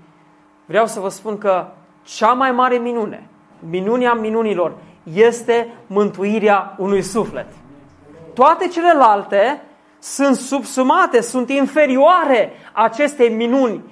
[0.65, 1.67] vreau să vă spun că
[2.03, 3.27] cea mai mare minune,
[3.69, 4.73] minunea minunilor,
[5.13, 7.47] este mântuirea unui suflet.
[8.33, 9.61] Toate celelalte
[9.99, 13.83] sunt subsumate, sunt inferioare acestei minuni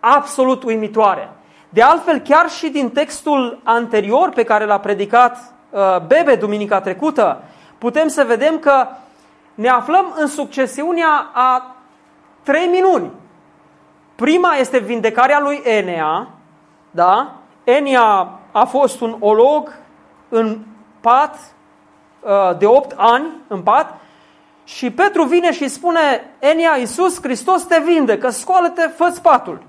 [0.00, 1.30] absolut uimitoare.
[1.68, 7.42] De altfel, chiar și din textul anterior pe care l-a predicat uh, Bebe duminica trecută,
[7.78, 8.86] putem să vedem că
[9.54, 11.76] ne aflăm în succesiunea a
[12.42, 13.10] trei minuni.
[14.14, 16.28] Prima este vindecarea lui Enea,
[16.90, 17.32] da?
[17.64, 19.74] Enea a fost un olog
[20.32, 20.58] în
[21.00, 21.36] pat
[22.20, 23.98] uh, de 8 ani, în pat,
[24.64, 26.00] și Petru vine și spune,
[26.38, 29.62] Enia, Iisus Hristos te vinde, că scoală-te, fă patul.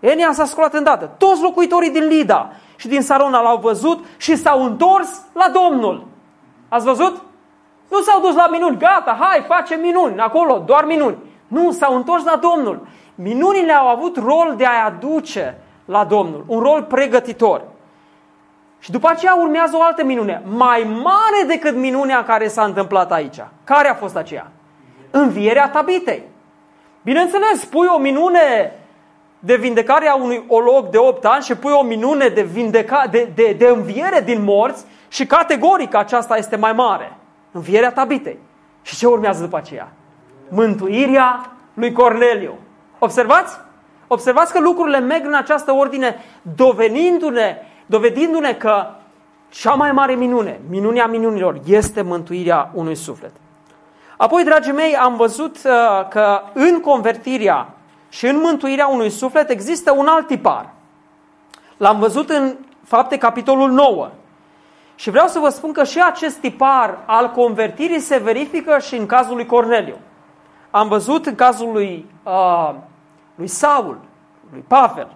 [0.00, 1.10] Enia s-a scolat îndată.
[1.18, 6.06] Toți locuitorii din Lida și din Sarona l-au văzut și s-au întors la Domnul.
[6.68, 7.22] Ați văzut?
[7.90, 11.16] Nu s-au dus la minuni, gata, hai, facem minuni, acolo, doar minuni.
[11.46, 12.86] Nu, s-au întors la Domnul.
[13.14, 17.62] Minunile au avut rol de a-i aduce la Domnul, un rol pregătitor.
[18.84, 23.44] Și după aceea urmează o altă minune, mai mare decât minunea care s-a întâmplat aici.
[23.64, 24.50] Care a fost aceea?
[25.10, 26.22] Învierea Tabitei.
[27.02, 28.72] Bineînțeles, pui o minune
[29.38, 33.28] de vindecare a unui olog de 8 ani și pui o minune de, vindeca, de,
[33.34, 37.16] de, de înviere din morți și categoric aceasta este mai mare.
[37.52, 38.38] Învierea Tabitei.
[38.82, 39.92] Și ce urmează după aceea?
[40.48, 42.58] Mântuirea lui Corneliu.
[42.98, 43.56] Observați?
[44.06, 48.86] Observați că lucrurile merg în această ordine, dovedindu-ne, dovedindu-ne că
[49.48, 53.32] cea mai mare minune, minunea minunilor, este mântuirea unui suflet.
[54.16, 57.74] Apoi, dragii mei, am văzut uh, că în convertirea
[58.08, 60.72] și în mântuirea unui suflet există un alt tipar.
[61.76, 64.10] L-am văzut în fapte capitolul 9.
[64.94, 69.06] Și vreau să vă spun că și acest tipar al convertirii se verifică și în
[69.06, 69.96] cazul lui Corneliu.
[70.70, 72.74] Am văzut în cazul lui, uh,
[73.34, 73.98] lui Saul,
[74.52, 75.08] lui Pavel,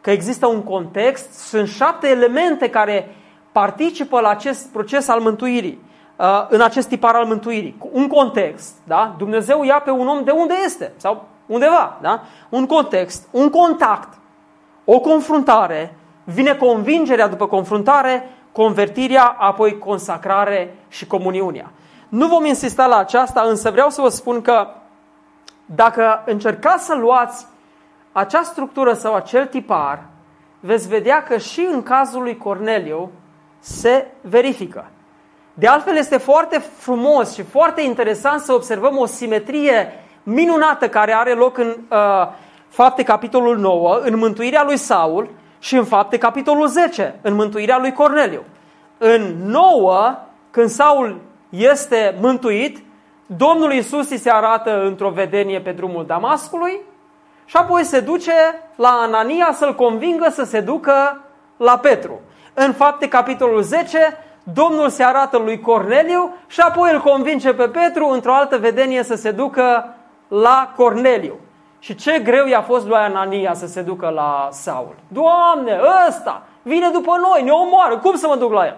[0.00, 3.14] că există un context, sunt șapte elemente care
[3.52, 5.84] participă la acest proces al mântuirii,
[6.16, 7.76] uh, în acest tipar al mântuirii.
[7.92, 9.14] Un context, da?
[9.18, 12.22] Dumnezeu ia pe un om de unde este sau undeva, da?
[12.48, 14.18] Un context, un contact,
[14.84, 21.70] o confruntare, vine convingerea după confruntare, convertirea, apoi consacrare și comuniunea.
[22.08, 24.66] Nu vom insista la aceasta, însă vreau să vă spun că
[25.66, 27.46] dacă încercați să luați
[28.12, 30.02] acea structură sau acel tipar,
[30.60, 33.10] veți vedea că și în cazul lui Corneliu
[33.58, 34.90] se verifică.
[35.54, 39.92] De altfel, este foarte frumos și foarte interesant să observăm o simetrie
[40.22, 42.28] minunată care are loc în uh,
[42.68, 47.92] fapte capitolul 9, în mântuirea lui Saul și în fapte capitolul 10, în mântuirea lui
[47.92, 48.42] Corneliu.
[48.98, 50.18] În 9,
[50.50, 52.78] când Saul este mântuit,
[53.26, 56.80] Domnul Iisus îi se arată într-o vedenie pe drumul Damascului
[57.48, 58.32] și apoi se duce
[58.74, 61.20] la Anania să-l convingă să se ducă
[61.56, 62.20] la Petru.
[62.54, 63.98] În fapte, capitolul 10,
[64.42, 69.14] Domnul se arată lui Corneliu și apoi îl convinge pe Petru într-o altă vedenie să
[69.14, 69.94] se ducă
[70.28, 71.34] la Corneliu.
[71.78, 74.94] Și ce greu i-a fost lui Anania să se ducă la Saul.
[75.08, 78.76] Doamne, ăsta vine după noi, ne omoară, cum să mă duc la el?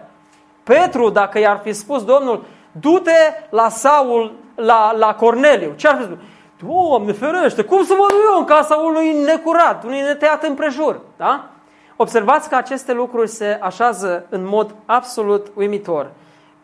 [0.63, 6.03] Petru, dacă i-ar fi spus Domnul, du-te la Saul, la, la Corneliu, ce ar fi
[6.03, 6.17] spus?
[6.65, 11.01] Doamne, ferește, cum să mă duc eu în casa unui necurat, unui netăiat împrejur?
[11.17, 11.51] Da?
[11.97, 16.11] Observați că aceste lucruri se așează în mod absolut uimitor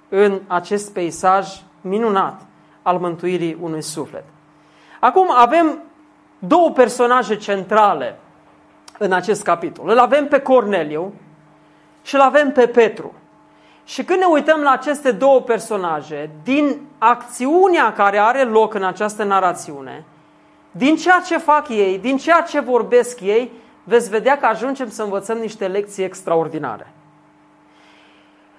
[0.08, 1.48] în acest peisaj
[1.80, 2.40] minunat
[2.82, 4.24] al mântuirii unui suflet.
[5.00, 5.82] Acum avem
[6.38, 8.18] două personaje centrale
[8.98, 9.88] în acest capitol.
[9.88, 11.12] Îl avem pe Corneliu
[12.02, 13.14] și îl avem pe Petru.
[13.86, 19.24] Și când ne uităm la aceste două personaje, din acțiunea care are loc în această
[19.24, 20.04] narațiune,
[20.70, 23.50] din ceea ce fac ei, din ceea ce vorbesc ei,
[23.84, 26.92] veți vedea că ajungem să învățăm niște lecții extraordinare.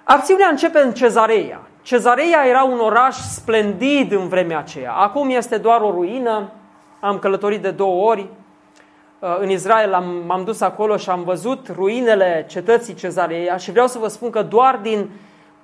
[0.03, 1.59] Acțiunea începe în Cezareia.
[1.81, 4.91] Cezareia era un oraș splendid în vremea aceea.
[4.91, 6.51] Acum este doar o ruină.
[6.99, 8.29] Am călătorit de două ori.
[9.19, 13.87] Uh, în Israel am, m-am dus acolo și am văzut ruinele cetății Cezareia și vreau
[13.87, 15.09] să vă spun că doar din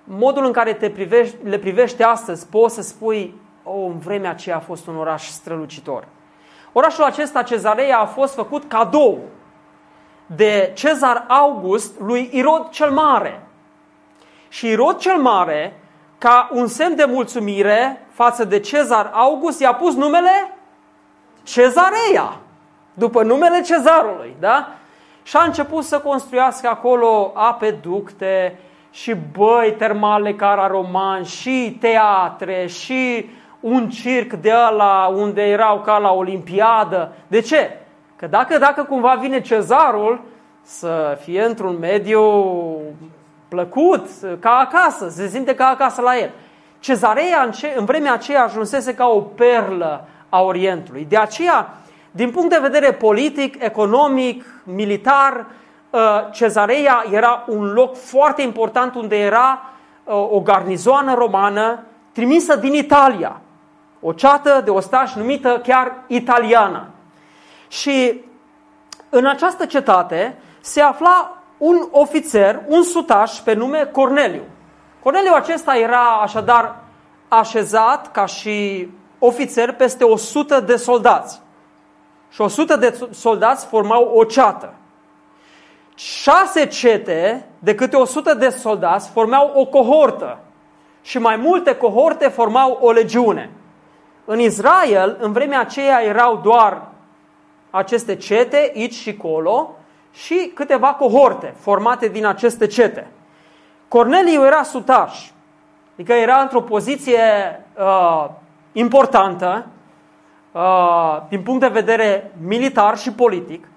[0.04, 4.56] modul în care te privești, le privești astăzi poți să spui, oh, în vremea aceea
[4.56, 6.08] a fost un oraș strălucitor.
[6.72, 9.20] Orașul acesta, Cezareia, a fost făcut cadou
[10.26, 13.48] de Cezar August lui Irod cel Mare.
[14.50, 15.80] Și Irod cel Mare,
[16.18, 20.58] ca un semn de mulțumire față de Cezar August, i-a pus numele
[21.44, 22.40] Cezareia,
[22.94, 24.68] după numele cezarului, da?
[25.24, 28.60] Și a început să construiască acolo ape ducte
[28.92, 33.30] și băi termale cara roman și teatre și
[33.60, 37.12] un circ de ăla unde erau ca la Olimpiadă.
[37.28, 37.78] De ce?
[38.16, 40.22] Că dacă, dacă cumva vine cezarul
[40.62, 42.22] să fie într-un mediu
[43.48, 44.08] plăcut,
[44.40, 46.30] ca acasă, se simte ca acasă la el.
[46.80, 51.06] Cezarea în, ce, în vremea aceea ajunsese ca o perlă a Orientului.
[51.10, 51.74] De aceea,
[52.16, 55.46] din punct de vedere politic, economic, militar,
[55.90, 56.00] uh,
[56.32, 59.62] Cezarea era un loc foarte important unde era
[60.04, 63.42] uh, o garnizoană romană trimisă din Italia.
[64.02, 66.88] O ceată de ostași numită chiar italiană.
[67.68, 68.22] Și
[69.10, 74.44] în această cetate se afla un ofițer, un sutaș pe nume Corneliu.
[75.04, 76.76] Corneliu acesta era așadar
[77.28, 78.88] așezat ca și
[79.20, 81.43] ofițer peste 100 de soldați.
[82.34, 84.74] Și 100 de soldați formau o ceată.
[85.96, 90.40] Șase cete de câte 100 de soldați formau o cohortă
[91.02, 93.50] și mai multe cohorte formau o legiune.
[94.26, 96.88] În Israel, în vremea aceea erau doar
[97.70, 99.76] aceste cete, aici și colo,
[100.14, 103.08] și câteva cohorte formate din aceste cete.
[103.88, 105.30] Corneliu era sutaș,
[105.94, 107.22] adică era într-o poziție
[107.78, 108.30] uh,
[108.72, 109.83] importantă uh,
[111.30, 113.68] din punct de vedere militar și politic,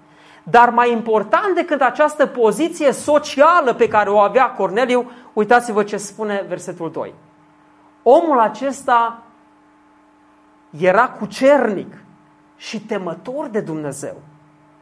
[0.43, 6.45] dar mai important decât această poziție socială pe care o avea Corneliu, uitați-vă ce spune
[6.47, 7.13] versetul 2.
[8.03, 9.21] Omul acesta
[10.79, 11.93] era cucernic
[12.57, 14.15] și temător de Dumnezeu.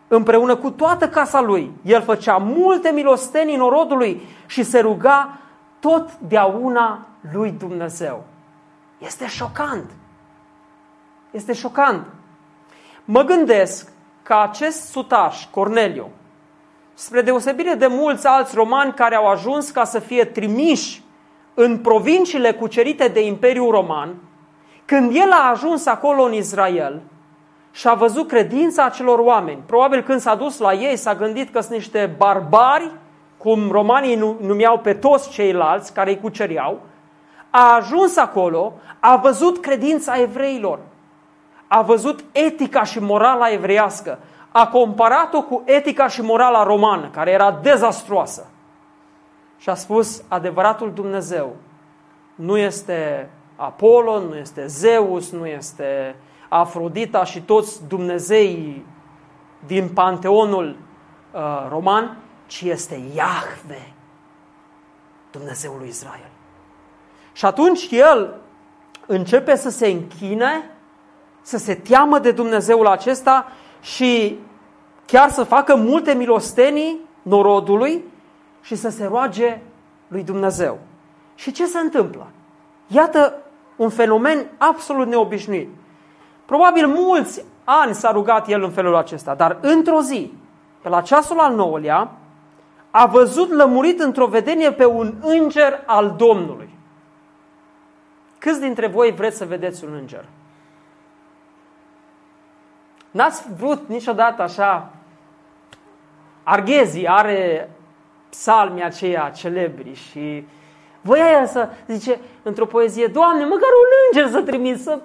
[0.07, 5.37] Împreună cu toată casa lui, el făcea multe milostenii norodului și se ruga
[5.79, 8.23] totdeauna lui Dumnezeu.
[8.97, 9.91] Este șocant.
[11.35, 12.05] Este șocant.
[13.05, 13.91] Mă gândesc
[14.23, 16.09] că acest sutaș, Corneliu,
[16.93, 21.03] spre deosebire de mulți alți romani care au ajuns ca să fie trimiși
[21.53, 24.15] în provinciile cucerite de Imperiul Roman,
[24.85, 27.01] când el a ajuns acolo în Israel,
[27.71, 29.63] și a văzut credința acelor oameni.
[29.65, 32.91] Probabil când s-a dus la ei s-a gândit că sunt niște barbari,
[33.37, 36.81] cum romanii numeau pe toți ceilalți care îi cucereau,
[37.49, 40.79] a ajuns acolo, a văzut credința evreilor,
[41.67, 44.19] a văzut etica și morala evreiască,
[44.51, 48.47] a comparat-o cu etica și morala romană, care era dezastruoasă.
[49.57, 51.55] Și a spus, adevăratul Dumnezeu
[52.35, 56.15] nu este Apollo, nu este Zeus, nu este
[56.49, 58.85] Afrodita și toți Dumnezeii
[59.65, 60.77] din panteonul
[61.31, 63.93] uh, roman, ci este Iahve,
[65.31, 66.29] Dumnezeul lui Israel.
[67.33, 68.35] Și atunci el
[69.05, 70.74] începe să se închine
[71.45, 74.39] să se teamă de Dumnezeul acesta și
[75.05, 78.03] chiar să facă multe milostenii norodului
[78.61, 79.61] și să se roage
[80.07, 80.79] lui Dumnezeu.
[81.35, 82.27] Și ce se întâmplă?
[82.87, 83.33] Iată
[83.75, 85.69] un fenomen absolut neobișnuit.
[86.45, 90.33] Probabil mulți ani s-a rugat el în felul acesta, dar într-o zi,
[90.81, 92.11] pe la ceasul al nouălea,
[92.91, 96.69] a văzut lămurit într-o vedenie pe un înger al Domnului.
[98.37, 100.25] Câți dintre voi vreți să vedeți un înger?
[103.15, 104.89] N-ați vrut niciodată așa...
[106.43, 107.69] Arghezi are
[108.29, 110.47] psalmii aceia celebri și
[111.01, 114.99] voia să, zice, într-o poezie, Doamne, măcar un înger să trimis, să,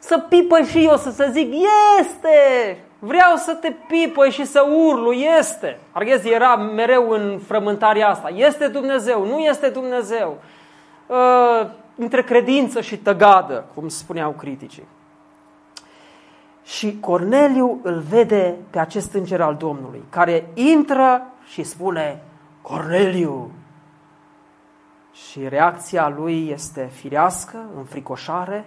[0.00, 1.52] să pipă și eu, să, să zic,
[2.00, 2.78] este!
[2.98, 5.78] Vreau să te pipăi și să urlu, este.
[5.92, 8.28] Arghezi era mereu în frământarea asta.
[8.28, 10.38] Este Dumnezeu, nu este Dumnezeu.
[11.06, 11.66] Uh,
[11.96, 14.86] între credință și tăgadă, cum spuneau criticii.
[16.62, 22.22] Și Corneliu îl vede pe acest înger al Domnului, care intră și spune,
[22.62, 23.50] Corneliu!
[25.12, 28.64] Și reacția lui este firească, înfricoșare,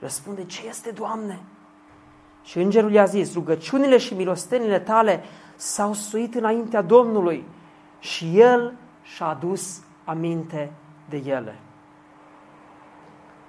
[0.00, 1.38] răspunde, ce este, Doamne?
[2.42, 5.22] Și îngerul i-a zis, rugăciunile și milostenile tale
[5.56, 7.44] s-au suit înaintea Domnului
[7.98, 10.72] și el și-a adus aminte
[11.08, 11.58] de ele.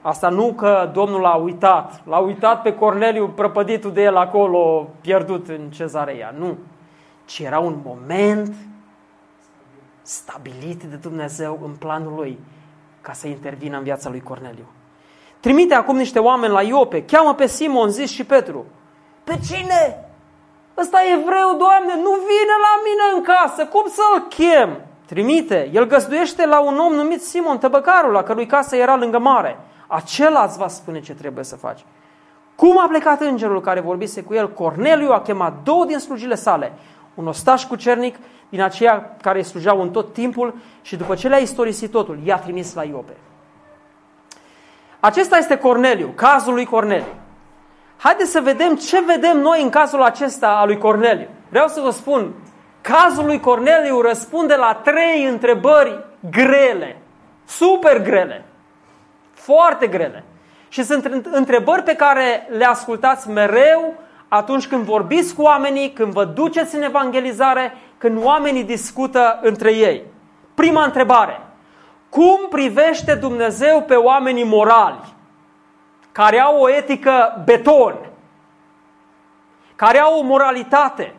[0.08, 5.48] Asta nu că Domnul a uitat, l-a uitat pe Corneliu prăpăditul de el acolo, pierdut
[5.48, 6.58] în cezarea, nu.
[7.26, 8.54] Ci era un moment
[10.02, 12.40] stabilit de Dumnezeu în planul lui
[13.02, 14.66] ca să intervină în viața lui Corneliu.
[15.40, 18.66] Trimite acum niște oameni la Iope, cheamă pe Simon, zis și Petru.
[19.24, 20.06] Pe cine?
[20.78, 24.82] Ăsta e evreu, Doamne, nu vine la mine în casă, cum să-l chem?
[25.06, 29.60] Trimite, el găzduiește la un om numit Simon Tăbăcarul, la cărui casă era lângă mare.
[29.88, 31.86] Acela îți va spune ce trebuie să faci.
[32.56, 34.54] Cum a plecat îngerul care vorbise cu el?
[34.54, 36.74] Corneliu a chemat două din slujile sale,
[37.16, 38.16] un ostaș cucernic
[38.50, 42.38] din aceia care îi slujeau în tot timpul și după ce le-a istorisit totul, i-a
[42.38, 43.14] trimis la Iope.
[45.00, 47.14] Acesta este Corneliu, cazul lui Corneliu.
[47.98, 51.28] Haideți să vedem ce vedem noi în cazul acesta al lui Corneliu.
[51.50, 52.34] Vreau să vă spun,
[52.82, 57.02] cazul lui Corneliu răspunde la trei întrebări grele,
[57.46, 58.46] super grele,
[59.54, 60.24] foarte grele.
[60.70, 63.94] Și sunt întrebări pe care le ascultați mereu
[64.28, 70.04] atunci când vorbiți cu oamenii, când vă duceți în evangelizare, când oamenii discută între ei.
[70.54, 71.42] Prima întrebare.
[72.10, 75.16] Cum privește Dumnezeu pe oamenii morali?
[76.18, 77.96] care au o etică beton,
[79.76, 81.16] care au o moralitate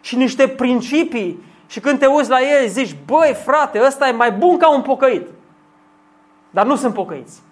[0.00, 4.32] și niște principii și când te uiți la ei zici, băi frate, ăsta e mai
[4.32, 5.28] bun ca un pocăit.
[6.50, 7.42] Dar nu sunt pocăiți.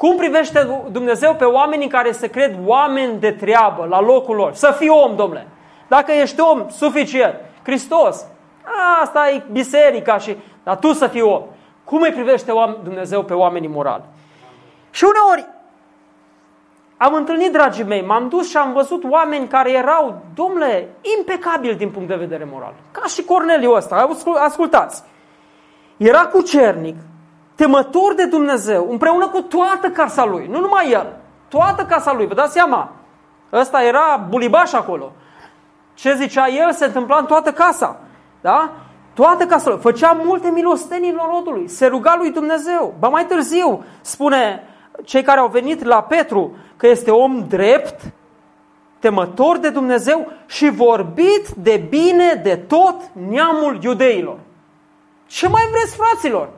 [0.00, 4.54] Cum privește Dumnezeu pe oamenii care se cred oameni de treabă la locul lor?
[4.54, 5.46] Să fii om, domnule.
[5.88, 7.34] Dacă ești om, suficient.
[7.62, 8.26] Hristos.
[9.02, 10.36] Asta e biserica și...
[10.62, 11.42] Dar tu să fii om.
[11.84, 14.02] Cum îi privește Dumnezeu pe oamenii morali?
[14.90, 15.46] Și uneori
[16.96, 20.88] am întâlnit, dragii mei, m-am dus și am văzut oameni care erau, domnule,
[21.18, 22.74] impecabili din punct de vedere moral.
[22.90, 25.02] Ca și Corneliu ăsta, ascultați.
[25.96, 26.96] Era cucernic,
[27.60, 31.16] temător de Dumnezeu, împreună cu toată casa lui, nu numai el,
[31.48, 32.92] toată casa lui, vă dați seama,
[33.52, 35.12] ăsta era bulibaș acolo.
[35.94, 38.00] Ce zicea el se întâmpla în toată casa,
[38.40, 38.72] da?
[39.14, 39.78] Toată casa lui.
[39.78, 42.94] Făcea multe milostenii în rodului, se ruga lui Dumnezeu.
[42.98, 44.62] Ba mai târziu, spune
[45.04, 48.00] cei care au venit la Petru că este om drept,
[48.98, 52.96] temător de Dumnezeu și vorbit de bine de tot
[53.28, 54.38] neamul iudeilor.
[55.26, 56.48] Ce mai vreți, fraților?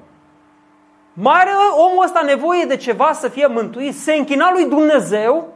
[1.12, 3.94] Mai are omul ăsta nevoie de ceva să fie mântuit?
[3.94, 5.48] Se închina lui Dumnezeu,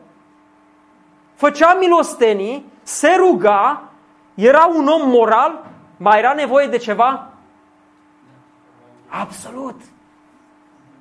[1.34, 3.82] făcea milostenii, se ruga,
[4.34, 5.64] era un om moral,
[5.96, 7.28] mai era nevoie de ceva?
[9.08, 9.80] Absolut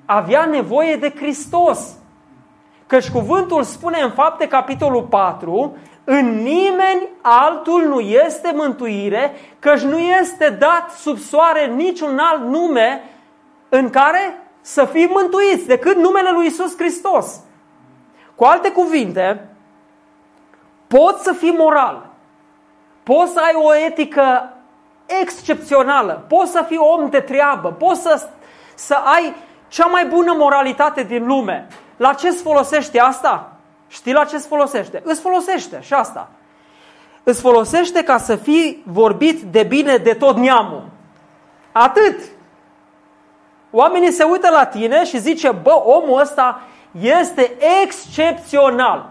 [0.06, 1.94] avea nevoie de Hristos.
[2.86, 9.98] Căci cuvântul spune în fapte capitolul 4, în nimeni altul nu este mântuire, căci nu
[9.98, 13.02] este dat sub soare niciun alt nume
[13.68, 17.40] în care să fim mântuiți decât numele lui Isus Hristos.
[18.34, 19.48] Cu alte cuvinte,
[20.86, 22.06] poți să fii moral,
[23.02, 24.52] poți să ai o etică
[25.22, 28.28] excepțională, poți să fii om de treabă, poți să,
[28.74, 29.34] să ai
[29.68, 31.66] cea mai bună moralitate din lume.
[31.96, 33.52] La ce îți folosește asta?
[33.88, 35.02] Știi la ce îți folosește?
[35.04, 36.28] Îți folosește și asta.
[37.22, 40.88] Îți folosește ca să fii vorbit de bine de tot neamul.
[41.72, 42.34] Atât.
[43.70, 46.60] Oamenii se uită la tine și zice, bă, omul ăsta
[47.00, 47.52] este
[47.82, 49.10] excepțional.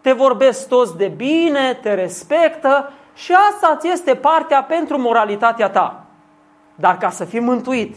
[0.00, 6.04] Te vorbesc toți de bine, te respectă și asta ți este partea pentru moralitatea ta.
[6.74, 7.96] Dar ca să fii mântuit,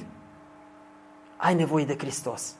[1.38, 2.56] ai nevoie de Hristos.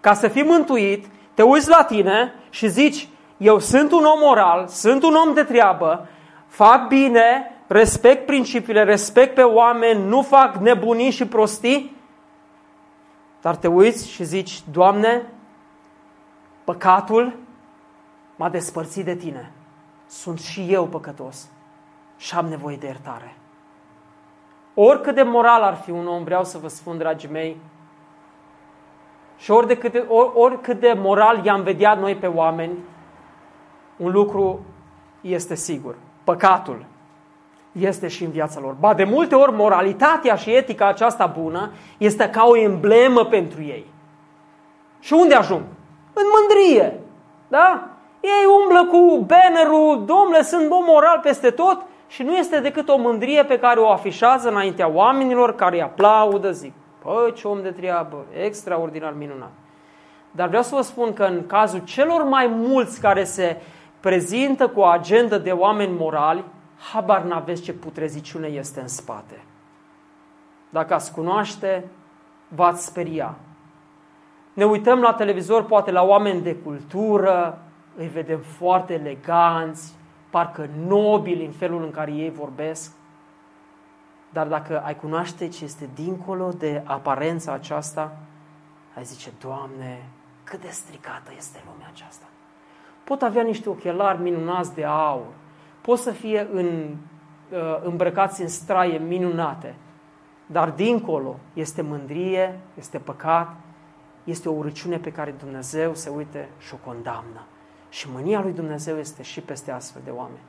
[0.00, 4.66] Ca să fii mântuit, te uiți la tine și zici, eu sunt un om moral,
[4.68, 6.06] sunt un om de treabă,
[6.46, 11.96] fac bine, respect principiile, respect pe oameni, nu fac nebunii și prostii,
[13.42, 15.22] dar te uiți și zici, Doamne,
[16.64, 17.36] păcatul
[18.36, 19.52] m-a despărțit de Tine.
[20.06, 21.48] Sunt și eu păcătos
[22.16, 23.36] și am nevoie de iertare.
[24.74, 27.56] Oricât de moral ar fi un om, vreau să vă spun, dragii mei,
[29.36, 32.78] și ori de câte, or, oricât de moral i-am vedea noi pe oameni,
[33.96, 34.64] un lucru
[35.20, 35.94] este sigur.
[36.24, 36.84] Păcatul
[37.72, 38.76] este și în viața lor.
[38.80, 43.86] Ba, de multe ori, moralitatea și etica aceasta bună este ca o emblemă pentru ei.
[45.00, 45.62] Și unde ajung?
[46.12, 47.00] În mândrie.
[47.48, 47.86] Da?
[48.20, 52.96] Ei umblă cu bannerul, domnule, sunt bun moral peste tot și nu este decât o
[52.96, 57.70] mândrie pe care o afișează înaintea oamenilor care îi aplaudă, zic, păi ce om de
[57.70, 59.50] treabă, extraordinar minunat.
[60.30, 63.60] Dar vreau să vă spun că în cazul celor mai mulți care se
[64.00, 66.44] prezintă cu o agendă de oameni morali,
[66.92, 69.42] habar n-aveți ce putreziciune este în spate.
[70.70, 71.84] Dacă ați cunoaște,
[72.48, 73.34] v-ați speria.
[74.52, 77.62] Ne uităm la televizor, poate la oameni de cultură,
[77.96, 79.94] îi vedem foarte eleganți,
[80.30, 82.92] parcă nobili în felul în care ei vorbesc.
[84.30, 88.16] Dar dacă ai cunoaște ce este dincolo de aparența aceasta,
[88.96, 90.02] ai zice, Doamne,
[90.44, 92.26] cât de stricată este lumea aceasta.
[93.04, 95.26] Pot avea niște ochelari minunați de aur,
[95.82, 96.66] pot să fie în,
[97.50, 99.74] uh, îmbrăcați în straie minunate,
[100.46, 103.54] dar dincolo este mândrie, este păcat,
[104.24, 107.46] este o urăciune pe care Dumnezeu se uite și o condamnă.
[107.88, 110.44] Și mânia lui Dumnezeu este și peste astfel de oameni.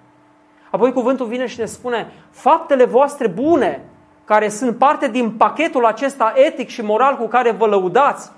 [0.71, 3.85] Apoi cuvântul vine și ne spune, faptele voastre bune,
[4.25, 8.31] care sunt parte din pachetul acesta etic și moral cu care vă lăudați,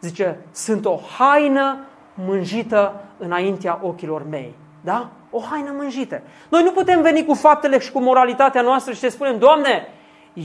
[0.00, 1.78] zice, sunt o haină
[2.14, 4.54] mânjită înaintea ochilor mei.
[4.80, 5.10] Da?
[5.30, 6.22] O haină mânjită.
[6.48, 9.88] Noi nu putem veni cu faptele și cu moralitatea noastră și să spunem, Doamne,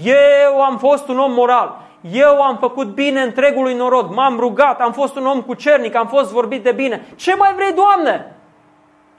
[0.04, 1.82] eu am fost un om moral,
[2.12, 6.32] eu am făcut bine întregului norod, m-am rugat, am fost un om cucernic, am fost
[6.32, 7.06] vorbit de bine.
[7.16, 8.36] Ce mai vrei, Doamne?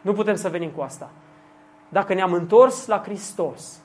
[0.01, 1.11] Nu putem să venim cu asta.
[1.89, 3.79] Dacă ne-am întors la Hristos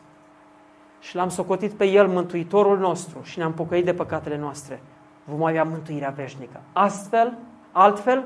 [0.99, 4.81] și l-am socotit pe El Mântuitorul nostru și ne-am pocăit de păcatele noastre,
[5.23, 6.59] vom avea mântuirea veșnică.
[6.73, 7.37] Astfel,
[7.71, 8.23] altfel,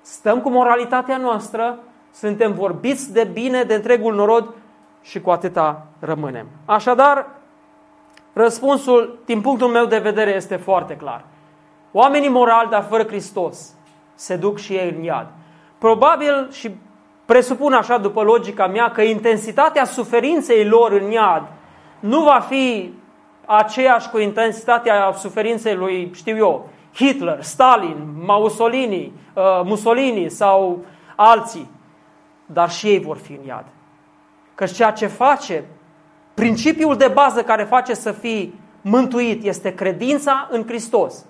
[0.00, 1.78] stăm cu moralitatea noastră,
[2.14, 4.54] suntem vorbiți de bine de întregul norod
[5.02, 6.46] și cu atâta rămânem.
[6.64, 7.26] Așadar,
[8.32, 11.24] răspunsul, din punctul meu de vedere, este foarte clar.
[11.92, 13.74] Oamenii morali, dar fără Hristos,
[14.14, 15.26] se duc și ei în iad.
[15.78, 16.70] Probabil și
[17.24, 21.48] presupun așa după logica mea că intensitatea suferinței lor în iad
[22.00, 22.92] nu va fi
[23.46, 27.96] aceeași cu intensitatea suferinței lui, știu eu, Hitler, Stalin,
[28.26, 30.84] Mussolini, uh, Mussolini sau
[31.16, 31.70] alții.
[32.46, 33.64] Dar și ei vor fi în iad.
[34.54, 35.64] Că ceea ce face,
[36.34, 41.24] principiul de bază care face să fii mântuit este credința în Hristos,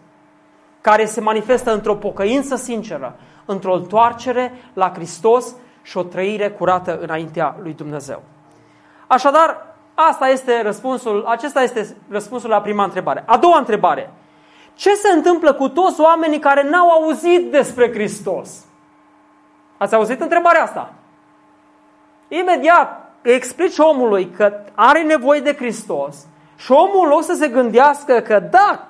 [0.80, 7.56] care se manifestă într-o pocăință sinceră, într-o întoarcere la Hristos și o trăire curată înaintea
[7.62, 8.22] lui Dumnezeu.
[9.06, 13.22] Așadar, asta este răspunsul, acesta este răspunsul la prima întrebare.
[13.26, 14.10] A doua întrebare.
[14.74, 18.64] Ce se întâmplă cu toți oamenii care n-au auzit despre Hristos?
[19.76, 20.92] Ați auzit întrebarea asta?
[22.38, 26.16] Imediat îi explici omului că are nevoie de Hristos
[26.56, 28.88] și omul în loc să se gândească că da,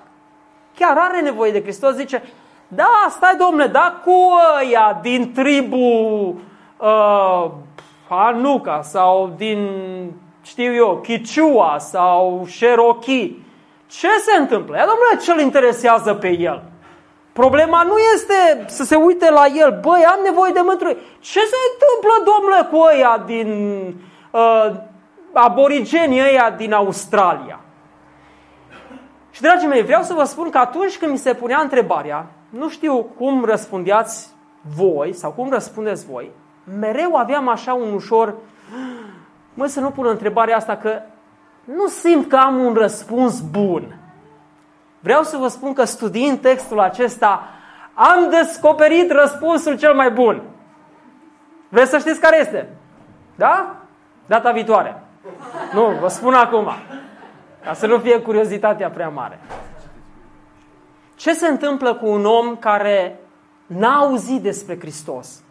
[0.74, 2.22] chiar are nevoie de Hristos, zice,
[2.68, 4.12] da, stai domnule, da, cu
[4.60, 5.76] ăia din tribu
[6.76, 7.50] uh,
[8.08, 9.68] Anuca sau din,
[10.42, 13.32] știu eu, Kichua sau Cherokee.
[13.86, 14.76] Ce se întâmplă?
[14.76, 16.62] Ia, domnule, ce-l interesează pe el?
[17.34, 20.96] Problema nu este să se uite la el, băi, am nevoie de mântuire.
[21.20, 23.48] Ce se întâmplă, domnule, cu ăia din
[24.30, 24.74] uh,
[25.32, 27.60] aborigenii ăia din Australia?
[29.30, 32.68] Și, dragii mei, vreau să vă spun că atunci când mi se punea întrebarea, nu
[32.68, 34.28] știu cum răspundeați
[34.76, 36.30] voi sau cum răspundeți voi,
[36.78, 38.34] mereu aveam așa un ușor,
[39.54, 41.00] mă, să nu pun întrebarea asta, că
[41.64, 43.98] nu simt că am un răspuns bun.
[45.04, 47.48] Vreau să vă spun că studiind textul acesta,
[47.94, 50.42] am descoperit răspunsul cel mai bun.
[51.68, 52.68] Vreți să știți care este?
[53.34, 53.76] Da?
[54.26, 55.02] Data viitoare.
[55.72, 56.68] Nu, vă spun acum.
[57.64, 59.40] Ca să nu fie curiozitatea prea mare.
[61.14, 63.20] Ce se întâmplă cu un om care
[63.66, 65.42] n-a auzit despre Hristos.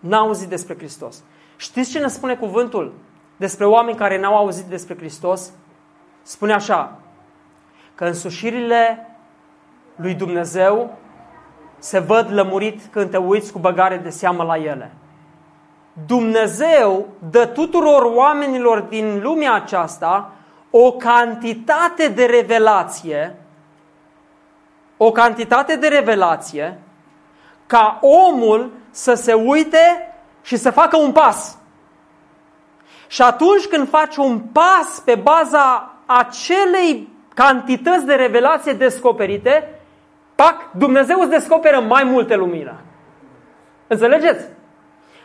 [0.00, 1.22] N-a auzit despre Hristos.
[1.56, 2.94] Știți ce ne spune cuvântul
[3.36, 5.50] despre oameni care n-au auzit despre Hristos?
[6.22, 6.98] Spune așa,
[7.96, 9.08] că însușirile
[9.96, 10.96] lui Dumnezeu
[11.78, 14.92] se văd lămurit când te uiți cu băgare de seamă la ele.
[16.06, 20.32] Dumnezeu dă tuturor oamenilor din lumea aceasta
[20.70, 23.36] o cantitate de revelație,
[24.96, 26.78] o cantitate de revelație
[27.66, 31.58] ca omul să se uite și să facă un pas.
[33.06, 39.80] Și atunci când faci un pas pe baza acelei cantități de revelație descoperite,
[40.34, 42.74] pac, Dumnezeu îți descoperă mai multe lumină.
[43.86, 44.44] Înțelegeți?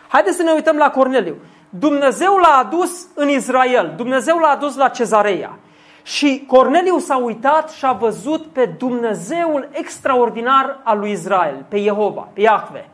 [0.07, 1.35] Haideți să ne uităm la Corneliu.
[1.69, 5.57] Dumnezeu l-a adus în Israel, Dumnezeu l-a adus la Cezareia.
[6.03, 12.27] Și Corneliu s-a uitat și a văzut pe Dumnezeul extraordinar al lui Israel, pe Jehova,
[12.33, 12.89] pe Iahve.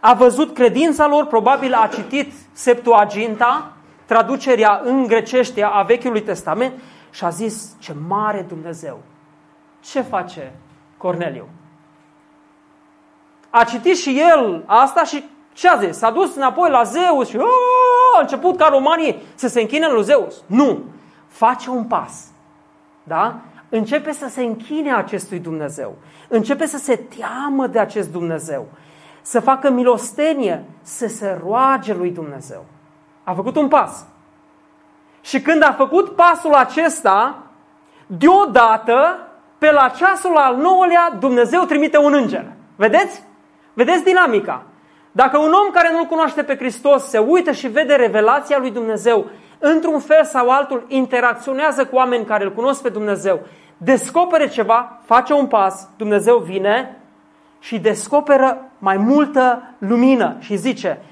[0.00, 3.72] A văzut credința lor, probabil a citit Septuaginta,
[4.06, 6.72] traducerea în grecește a Vechiului Testament
[7.10, 8.98] și a zis, ce mare Dumnezeu!
[9.80, 10.52] Ce face
[10.96, 11.48] Corneliu?
[13.50, 15.96] A citit și el asta și ce a zis?
[15.96, 17.36] S-a dus înapoi la Zeus și
[18.16, 20.42] a început ca romanii să se închine lui Zeus.
[20.46, 20.78] Nu!
[21.26, 22.26] Face un pas.
[23.02, 23.40] Da?
[23.68, 25.96] Începe să se închine acestui Dumnezeu.
[26.28, 28.66] Începe să se teamă de acest Dumnezeu.
[29.22, 32.64] Să facă milostenie, să se roage lui Dumnezeu.
[33.24, 34.06] A făcut un pas.
[35.28, 37.36] Și când a făcut pasul acesta,
[38.06, 39.18] deodată,
[39.58, 42.44] pe la ceasul al nouălea, Dumnezeu trimite un înger.
[42.76, 43.22] Vedeți?
[43.72, 44.62] Vedeți dinamica.
[45.12, 49.26] Dacă un om care nu-L cunoaște pe Hristos se uită și vede revelația lui Dumnezeu,
[49.58, 53.40] într-un fel sau altul interacționează cu oameni care îl cunosc pe Dumnezeu,
[53.76, 56.96] descopere ceva, face un pas, Dumnezeu vine
[57.58, 61.02] și descoperă mai multă lumină și zice,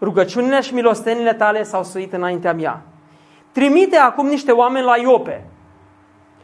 [0.00, 2.82] rugăciunile și milostenile tale s-au suit înaintea mea.
[3.54, 5.44] Trimite acum niște oameni la Iope.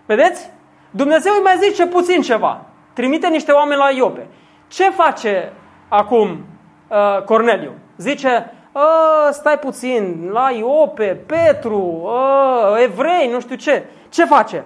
[0.07, 0.51] Vedeți?
[0.91, 2.67] Dumnezeu îi mai zice puțin ceva.
[2.93, 4.27] Trimite niște oameni la Iope.
[4.69, 5.53] Ce face
[5.89, 6.45] acum
[6.89, 7.73] uh, Corneliu.
[7.97, 8.53] Zice,
[9.31, 13.85] stai puțin, la Iope, Petru, uh, evrei, nu știu ce.
[14.09, 14.65] Ce face?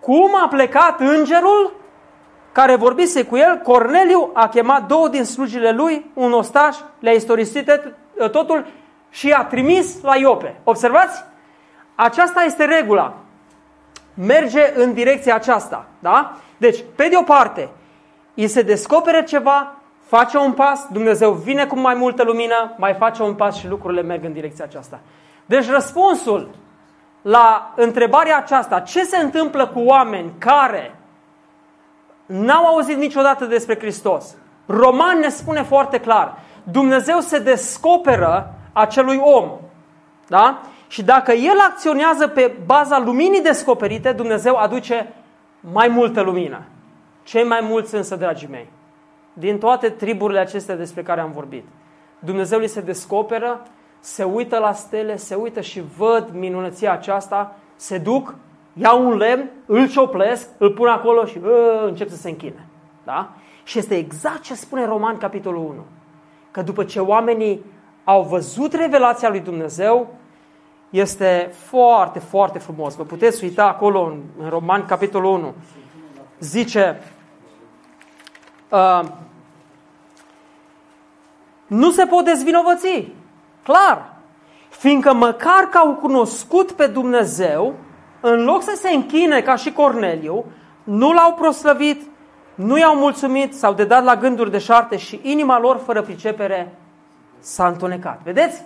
[0.00, 1.72] Cum a plecat îngerul
[2.52, 7.70] care vorbise cu el, Corneliu a chemat două din slujile lui, un ostaș, le-a istorisit
[8.32, 8.66] totul
[9.10, 10.60] și a trimis la Iope.
[10.64, 11.24] Observați?
[12.00, 13.14] Aceasta este regula.
[14.14, 15.86] Merge în direcția aceasta.
[15.98, 16.36] Da?
[16.56, 17.68] Deci, pe de o parte,
[18.34, 19.74] îi se descopere ceva,
[20.04, 24.02] face un pas, Dumnezeu vine cu mai multă lumină, mai face un pas și lucrurile
[24.02, 25.00] merg în direcția aceasta.
[25.46, 26.48] Deci răspunsul
[27.22, 30.94] la întrebarea aceasta, ce se întâmplă cu oameni care
[32.26, 34.34] n-au auzit niciodată despre Hristos?
[34.66, 39.50] Roman ne spune foarte clar, Dumnezeu se descoperă acelui om.
[40.26, 40.60] Da?
[40.88, 45.12] Și dacă el acționează pe baza luminii descoperite, Dumnezeu aduce
[45.72, 46.62] mai multă lumină.
[47.22, 48.68] Cei mai mulți însă, dragii mei,
[49.32, 51.64] din toate triburile acestea despre care am vorbit.
[52.18, 53.62] Dumnezeu li se descoperă,
[54.00, 58.34] se uită la stele, se uită și văd minunăția aceasta, se duc,
[58.72, 62.66] iau un lemn, îl cioplesc, îl pun acolo și bă, încep să se închine.
[63.04, 63.30] Da?
[63.64, 65.84] Și este exact ce spune Roman, capitolul 1.
[66.50, 67.64] Că după ce oamenii
[68.04, 70.14] au văzut revelația lui Dumnezeu,
[70.90, 72.94] este foarte, foarte frumos.
[72.94, 75.54] Vă puteți uita acolo în, în Roman, capitolul 1.
[76.38, 77.00] Zice,
[78.68, 79.00] uh,
[81.66, 83.12] nu se pot dezvinovăți.
[83.62, 84.16] Clar.
[84.68, 87.74] Fiindcă măcar că au cunoscut pe Dumnezeu,
[88.20, 90.44] în loc să se închine ca și Corneliu,
[90.84, 92.02] nu l-au proslăvit,
[92.54, 96.78] nu i-au mulțumit, s-au dedat la gânduri de șarte și inima lor, fără pricepere,
[97.38, 98.20] s-a întunecat.
[98.22, 98.62] Vedeți?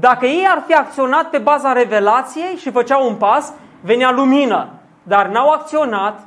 [0.00, 4.68] Dacă ei ar fi acționat pe baza revelației și făceau un pas, venea lumină.
[5.02, 6.20] Dar n-au acționat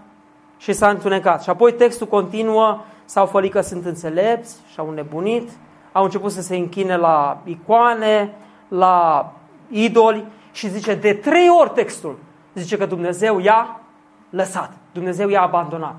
[0.57, 1.43] și s-a întunecat.
[1.43, 5.49] Și apoi textul continuă, s-au fălit că sunt înțelepți și au nebunit,
[5.91, 8.33] au început să se închine la icoane,
[8.67, 9.31] la
[9.69, 12.17] idoli și zice de trei ori textul.
[12.53, 13.79] Zice că Dumnezeu i-a
[14.29, 15.95] lăsat, Dumnezeu i-a abandonat.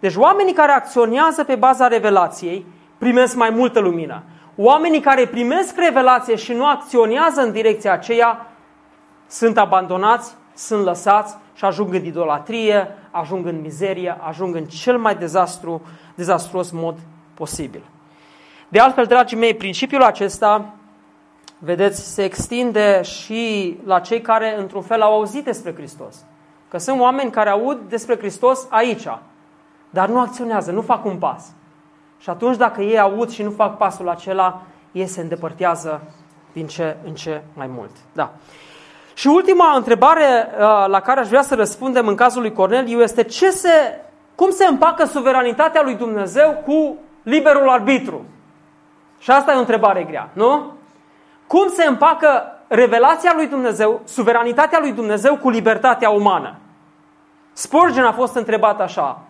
[0.00, 2.66] Deci oamenii care acționează pe baza revelației
[2.98, 4.22] primesc mai multă lumină.
[4.56, 8.46] Oamenii care primesc revelație și nu acționează în direcția aceea
[9.26, 15.16] sunt abandonați, sunt lăsați și ajung în idolatrie, ajung în mizerie, ajung în cel mai
[15.16, 15.82] dezastru,
[16.14, 16.98] dezastruos mod
[17.34, 17.82] posibil.
[18.68, 20.74] De altfel, dragii mei, principiul acesta,
[21.58, 26.24] vedeți, se extinde și la cei care, într-un fel, au auzit despre Hristos.
[26.68, 29.06] Că sunt oameni care aud despre Hristos aici,
[29.90, 31.52] dar nu acționează, nu fac un pas.
[32.18, 34.62] Și atunci dacă ei aud și nu fac pasul acela,
[34.92, 36.00] ei se îndepărtează
[36.52, 37.90] din ce în ce mai mult.
[38.12, 38.32] Da.
[39.14, 43.22] Și ultima întrebare uh, la care aș vrea să răspundem în cazul lui Corneliu este
[43.22, 44.00] ce se,
[44.34, 48.24] cum se împacă suveranitatea lui Dumnezeu cu liberul arbitru?
[49.18, 50.72] Și asta e o întrebare grea, nu?
[51.46, 56.56] Cum se împacă revelația lui Dumnezeu, suveranitatea lui Dumnezeu cu libertatea umană?
[57.52, 59.20] Spurgeon a fost întrebat așa.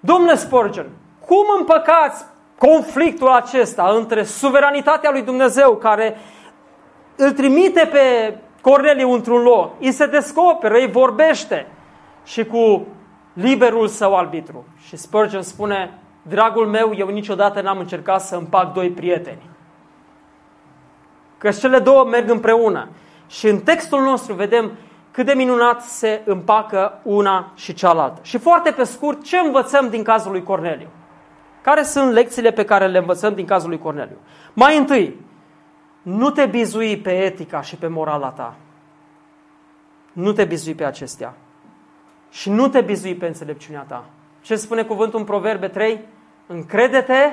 [0.00, 0.86] Domnule Spurgeon,
[1.26, 2.24] cum împăcați
[2.58, 6.16] conflictul acesta între suveranitatea lui Dumnezeu care
[7.16, 11.66] îl trimite pe Corneliu într-un loc, îi se descoperă, îi vorbește
[12.24, 12.86] și cu
[13.32, 14.64] liberul său arbitru.
[14.86, 19.42] Și Spurgeon spune, dragul meu, eu niciodată n-am încercat să împac doi prieteni.
[21.38, 22.88] Că cele două merg împreună.
[23.26, 24.72] Și în textul nostru vedem
[25.10, 28.20] cât de minunat se împacă una și cealaltă.
[28.22, 30.88] Și foarte pe scurt, ce învățăm din cazul lui Corneliu?
[31.64, 34.16] Care sunt lecțiile pe care le învățăm din cazul lui Corneliu?
[34.52, 35.20] Mai întâi,
[36.02, 38.54] nu te bizui pe etica și pe morala ta.
[40.12, 41.34] Nu te bizui pe acestea.
[42.30, 44.04] Și nu te bizui pe înțelepciunea ta.
[44.42, 46.00] Ce spune cuvântul în Proverbe 3?
[46.46, 47.32] Încrede-te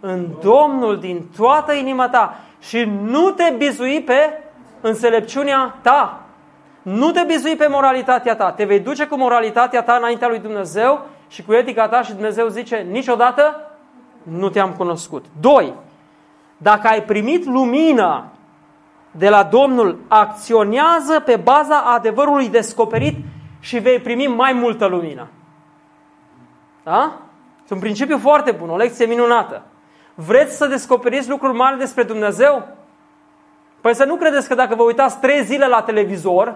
[0.00, 4.42] în Domnul din toată inima ta și nu te bizui pe
[4.80, 6.26] înțelepciunea ta.
[6.82, 8.52] Nu te bizui pe moralitatea ta.
[8.52, 12.46] Te vei duce cu moralitatea ta înaintea lui Dumnezeu și cu etica ta și Dumnezeu
[12.48, 13.60] zice, niciodată
[14.22, 15.24] nu te-am cunoscut.
[15.40, 15.74] Doi,
[16.56, 18.24] dacă ai primit lumină
[19.10, 23.16] de la Domnul, acționează pe baza adevărului descoperit
[23.60, 25.28] și vei primi mai multă lumină.
[26.82, 27.12] Da?
[27.62, 29.62] Este un principiu foarte bun, o lecție minunată.
[30.14, 32.68] Vreți să descoperiți lucruri mari despre Dumnezeu?
[33.80, 36.54] Păi să nu credeți că dacă vă uitați trei zile la televizor,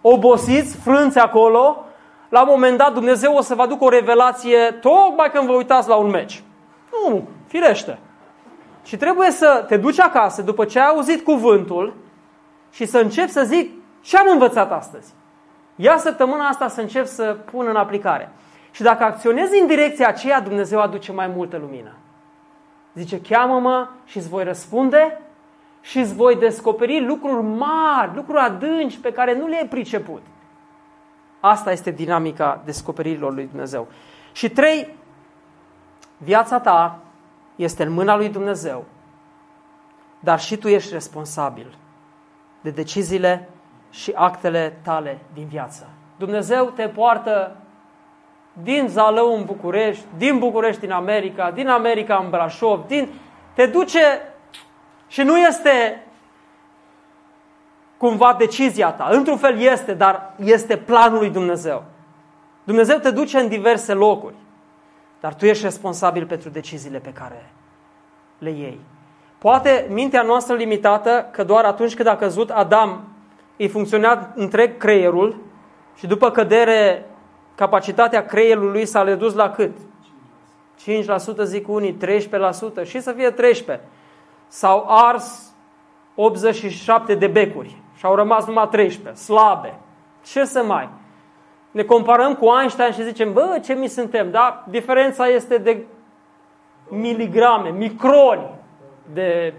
[0.00, 1.83] obosiți, frânți acolo,
[2.34, 5.88] la un moment dat Dumnezeu o să vă aducă o revelație tocmai când vă uitați
[5.88, 6.42] la un meci.
[6.90, 7.98] Nu, firește.
[8.84, 11.94] Și trebuie să te duci acasă după ce ai auzit cuvântul
[12.70, 13.70] și să începi să zic
[14.00, 15.12] ce am învățat astăzi.
[15.76, 18.32] Ia săptămâna asta să încep să pun în aplicare.
[18.70, 21.92] Și dacă acționezi în direcția aceea, Dumnezeu aduce mai multă lumină.
[22.94, 25.20] Zice, cheamă-mă și îți voi răspunde
[25.80, 30.22] și îți voi descoperi lucruri mari, lucruri adânci pe care nu le-ai priceput.
[31.46, 33.86] Asta este dinamica descoperirilor lui Dumnezeu.
[34.32, 34.94] Și trei,
[36.16, 36.98] viața ta
[37.56, 38.84] este în mâna lui Dumnezeu,
[40.20, 41.76] dar și tu ești responsabil
[42.60, 43.48] de deciziile
[43.90, 45.88] și actele tale din viață.
[46.16, 47.56] Dumnezeu te poartă
[48.62, 53.08] din Zalău în București, din București în America, din America în Brașov, din...
[53.54, 54.20] te duce
[55.06, 56.04] și nu este
[57.96, 59.08] cumva decizia ta.
[59.10, 61.84] Într-un fel este, dar este planul lui Dumnezeu.
[62.64, 64.34] Dumnezeu te duce în diverse locuri,
[65.20, 67.50] dar tu ești responsabil pentru deciziile pe care
[68.38, 68.80] le iei.
[69.38, 73.04] Poate mintea noastră limitată, că doar atunci când a căzut Adam,
[73.56, 75.36] îi funcționa întreg creierul
[75.96, 77.06] și după cădere
[77.54, 79.76] capacitatea creierului s-a redus la cât?
[81.40, 81.96] 5% zic unii,
[82.82, 83.86] 13% și să fie 13.
[84.48, 85.54] S-au ars
[86.14, 89.74] 87 de becuri și au rămas numai 13, slabe.
[90.24, 90.88] Ce să mai?
[91.70, 94.64] Ne comparăm cu Einstein și zicem, bă, ce mi suntem, da?
[94.68, 95.86] Diferența este de
[96.88, 98.50] miligrame, microni
[99.12, 99.54] de...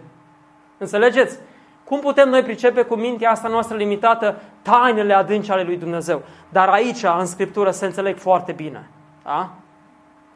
[0.77, 1.39] Înțelegeți?
[1.83, 6.21] Cum putem noi pricepe cu mintea asta noastră limitată tainele adânci ale lui Dumnezeu?
[6.49, 8.89] Dar aici, în Scriptură, se înțeleg foarte bine.
[9.23, 9.49] Da?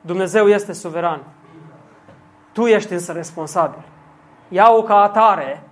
[0.02, 1.24] Dumnezeu este suveran.
[2.52, 3.82] Tu ești însă responsabil.
[4.47, 5.64] Ia-o ca atare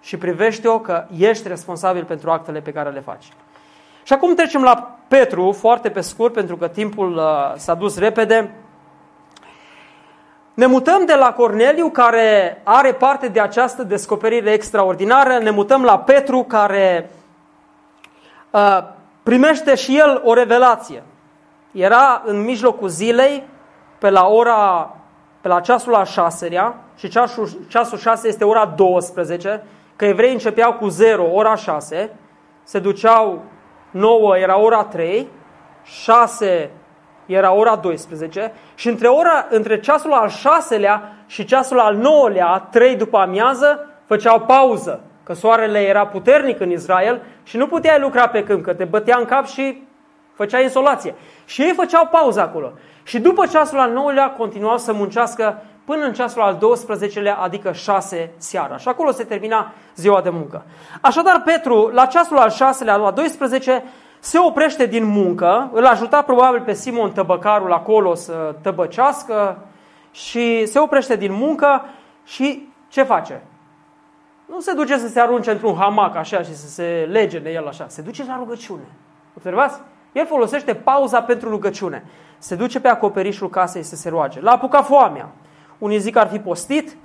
[0.00, 3.28] și privește-o că ești responsabil pentru actele pe care le faci.
[4.02, 8.54] Și acum trecem la Petru, foarte pe scurt, pentru că timpul uh, s-a dus repede.
[10.54, 15.98] Ne mutăm de la Corneliu, care are parte de această descoperire extraordinară, ne mutăm la
[15.98, 17.10] Petru, care
[18.50, 18.78] uh,
[19.22, 21.02] primește și el o revelație.
[21.72, 23.44] Era în mijlocul zilei,
[23.98, 24.94] pe la ora,
[25.40, 29.62] pe la ceasul al șaselea, și ceasul, ceasul șase este ora 12,
[29.98, 32.10] că evrei începeau cu 0, ora 6,
[32.62, 33.42] se duceau
[33.90, 35.28] 9, era ora 3,
[35.82, 36.70] 6
[37.26, 42.96] era ora 12 și între, ora, între ceasul al șaselea și ceasul al nouălea, 3
[42.96, 48.44] după amiază, făceau pauză, că soarele era puternic în Israel și nu puteai lucra pe
[48.44, 49.82] câmp, că te bătea în cap și
[50.34, 51.14] făcea insolație.
[51.44, 52.72] Și ei făceau pauză acolo.
[53.02, 58.30] Și după ceasul al nouălea continuau să muncească până în ceasul al 12-lea, adică 6
[58.36, 58.76] seara.
[58.76, 60.64] Și acolo se termina ziua de muncă.
[61.00, 63.84] Așadar, Petru, la ceasul al 6-lea, la 12,
[64.18, 69.58] se oprește din muncă, îl ajuta probabil pe Simon tăbăcarul acolo să tăbăcească
[70.10, 71.84] și se oprește din muncă
[72.24, 73.42] și ce face?
[74.46, 77.66] Nu se duce să se arunce într-un hamac așa și să se lege de el
[77.66, 77.84] așa.
[77.88, 78.88] Se duce la rugăciune.
[79.36, 79.80] Observați?
[80.12, 82.04] El folosește pauza pentru rugăciune.
[82.38, 84.40] Se duce pe acoperișul casei să se roage.
[84.40, 85.28] L-a apucat foamea.
[85.78, 86.96] Unii zic că ar fi postit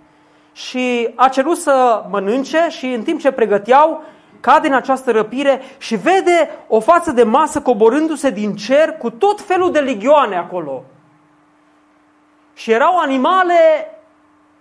[0.51, 4.03] și a cerut să mănânce și în timp ce pregăteau,
[4.39, 9.41] cade în această răpire și vede o față de masă coborându-se din cer cu tot
[9.41, 10.83] felul de ligioane acolo.
[12.53, 13.55] Și erau animale,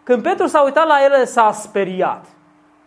[0.02, 2.26] când Petru s-a uitat la ele, s-a speriat.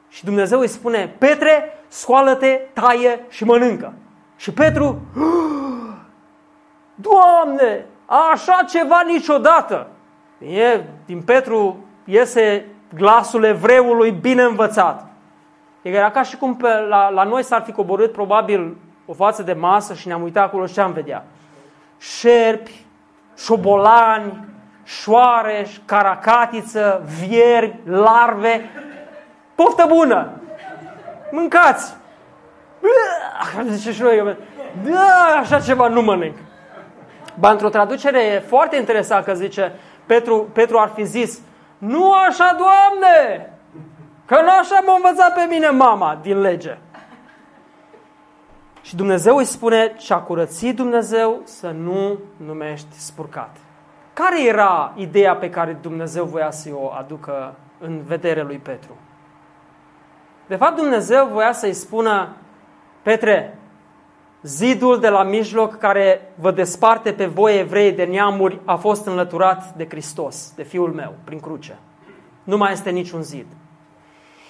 [0.10, 3.94] Și Dumnezeu îi spune, Petre, scoală-te, taie și mănâncă.
[4.36, 5.02] Și Petru,
[6.96, 9.88] Doamne, așa ceva niciodată.
[10.38, 12.66] E, din Petru iese
[12.96, 15.08] glasul evreului bine învățat.
[15.82, 19.54] Era ca și cum pe, la, la noi s-ar fi coborât probabil o față de
[19.54, 21.24] masă și ne-am uitat acolo și ce am vedea?
[21.98, 22.86] Șerpi,
[23.38, 24.46] șobolani,
[24.84, 28.70] șoareș, caracatiță, vierbi, larve.
[29.56, 30.30] Poftă bună!
[31.32, 31.96] Mâncați!
[33.68, 34.38] Zice și noi,
[34.84, 36.36] da, așa ceva nu mănânc.
[37.40, 39.74] Ba, într-o traducere foarte interesant că zice,
[40.06, 41.42] Petru, Petru ar fi zis,
[41.78, 43.50] nu așa, Doamne!
[44.26, 46.78] Că nu așa m-a învățat pe mine mama din lege.
[48.82, 53.56] Și Dumnezeu îi spune, și-a curățit Dumnezeu să nu numești spurcat.
[54.14, 58.98] Care era ideea pe care Dumnezeu voia să o aducă în vedere lui Petru?
[60.48, 62.30] De fapt, Dumnezeu voia să-i spună,
[63.02, 63.58] Petre,
[64.46, 69.74] zidul de la mijloc care vă desparte pe voi evrei de neamuri a fost înlăturat
[69.76, 71.78] de Hristos, de Fiul meu, prin cruce.
[72.44, 73.46] Nu mai este niciun zid.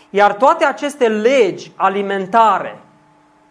[0.10, 2.80] Iar toate aceste legi alimentare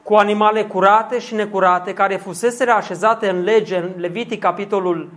[0.03, 5.11] cu animale curate și necurate, care fusese așezate în lege în Levitic capitolul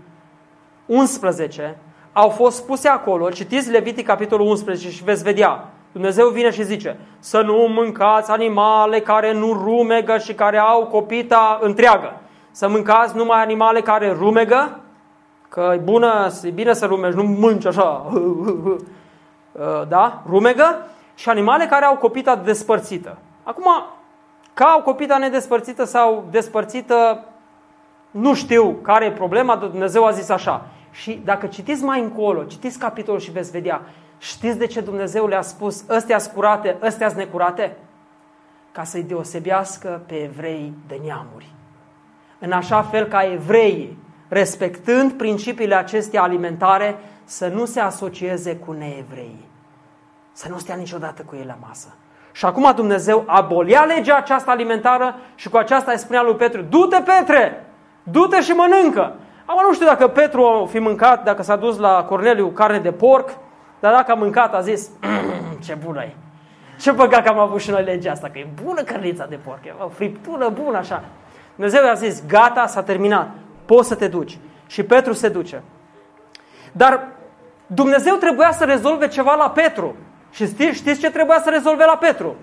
[0.85, 1.77] 11,
[2.13, 3.29] au fost puse acolo.
[3.29, 5.67] Citiți Levitic capitolul 11 și veți vedea.
[5.97, 11.59] Dumnezeu vine și zice să nu mâncați animale care nu rumegă și care au copita
[11.61, 12.21] întreagă.
[12.51, 14.79] Să mâncați numai animale care rumegă,
[15.49, 18.11] că e, bună, e bine să rumegi, nu mânci așa,
[19.93, 23.17] da, rumegă, și animale care au copita despărțită.
[23.43, 23.65] Acum,
[24.53, 27.23] ca au copita nedespărțită sau despărțită,
[28.11, 30.65] nu știu care e problema, Dumnezeu a zis așa.
[30.91, 33.81] Și dacă citiți mai încolo, citiți capitolul și veți vedea,
[34.17, 37.75] știți de ce Dumnezeu le-a spus, ăstea curate, ăstea necurate?
[38.71, 41.51] Ca să-i deosebească pe evrei de neamuri.
[42.39, 43.97] În așa fel ca evreii,
[44.27, 49.45] respectând principiile acestea alimentare, să nu se asocieze cu neevreii.
[50.31, 51.95] Să nu stea niciodată cu ei la masă.
[52.31, 57.01] Și acum Dumnezeu abolia legea aceasta alimentară și cu aceasta îi spunea lui Petru, du-te
[57.01, 57.65] Petre,
[58.03, 59.15] du-te și mănâncă.
[59.45, 62.91] Acum nu știu dacă Petru a fi mâncat, dacă s-a dus la Corneliu carne de
[62.91, 63.29] porc,
[63.79, 66.15] dar dacă a mâncat a zis, mm, ce bună e.
[66.79, 69.65] Ce păcat că am avut și noi legea asta, că e bună cărnița de porc,
[69.65, 71.03] e o friptură bună așa.
[71.55, 73.29] Dumnezeu i-a zis, gata, s-a terminat,
[73.65, 74.37] poți să te duci.
[74.67, 75.63] Și Petru se duce.
[76.71, 77.07] Dar
[77.67, 79.95] Dumnezeu trebuia să rezolve ceva la Petru.
[80.31, 82.35] Și știți, știți ce trebuia să rezolve la Petru?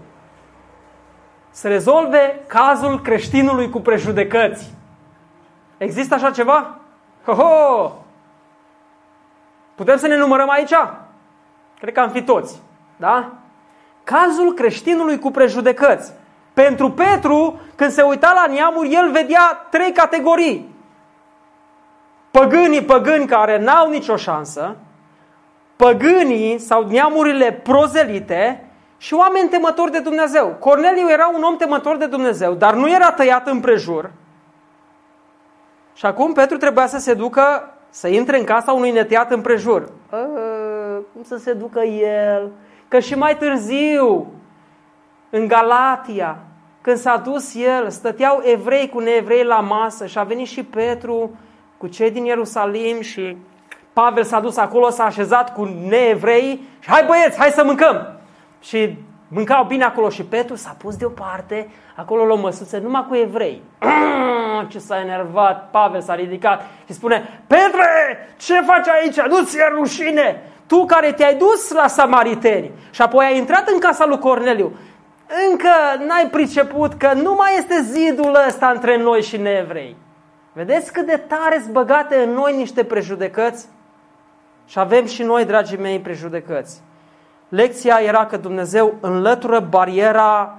[1.51, 4.75] Să rezolve cazul creștinului cu prejudecăți.
[5.79, 6.79] Există așa ceva?
[7.25, 7.93] Ho-ho!
[9.75, 10.73] Putem să ne numărăm aici?
[11.85, 12.61] Cred că am fi toți.
[12.97, 13.33] Da?
[14.05, 16.13] Cazul creștinului cu prejudecăți.
[16.53, 20.75] Pentru Petru, când se uita la neamuri, el vedea trei categorii.
[22.31, 24.77] Păgânii păgâni care n-au nicio șansă,
[25.77, 30.57] păgânii sau neamurile prozelite și oameni temători de Dumnezeu.
[30.59, 34.11] Corneliu era un om temător de Dumnezeu, dar nu era tăiat în prejur.
[35.95, 39.89] Și acum Petru trebuia să se ducă, să intre în casa unui neteat în prejur.
[41.25, 42.51] A, cum să se ducă el?
[42.89, 44.27] Că și mai târziu,
[45.31, 46.39] în Galatia,
[46.81, 51.37] când s-a dus el, stăteau evrei cu neevrei la masă și a venit și Petru
[51.77, 53.37] cu cei din Ierusalim și
[53.93, 58.19] Pavel s-a dus acolo, s-a așezat cu neevrei și hai băieți, hai să mâncăm.
[58.61, 58.99] Și
[59.29, 63.63] mâncau bine acolo și Petru s-a pus deoparte, acolo la o măsuță, numai cu evrei.
[64.69, 69.21] Ce s-a enervat, Pavel s-a ridicat și spune, Petre, ce faci aici?
[69.21, 70.43] Nu-ți e rușine?
[70.67, 74.77] Tu care te-ai dus la samariteni și apoi ai intrat în casa lui Corneliu,
[75.51, 79.97] încă n-ai priceput că nu mai este zidul ăsta între noi și neevrei.
[80.53, 83.67] Vedeți cât de tare sunt băgate în noi niște prejudecăți?
[84.67, 86.81] Și avem și noi, dragii mei, prejudecăți.
[87.49, 90.59] Lecția era că Dumnezeu înlătură bariera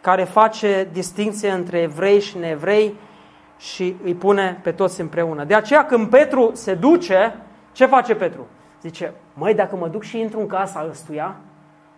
[0.00, 2.94] care face distinție între evrei și neevrei
[3.58, 5.44] și îi pune pe toți împreună.
[5.44, 7.36] De aceea când Petru se duce,
[7.72, 8.46] ce face Petru?
[8.82, 11.36] Zice, măi, dacă mă duc și intru în casa ăstuia,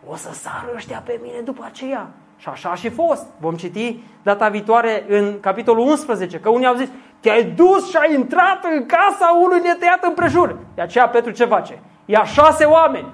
[0.07, 2.09] o să sară ăștia pe mine după aceea.
[2.37, 3.27] Și așa a și fost.
[3.39, 6.89] Vom citi data viitoare în capitolul 11, că unii au zis,
[7.21, 10.57] te-ai dus și ai intrat în casa unui netăiat împrejur.
[10.75, 11.79] De aceea Petru ce face?
[12.05, 13.09] Ia șase oameni.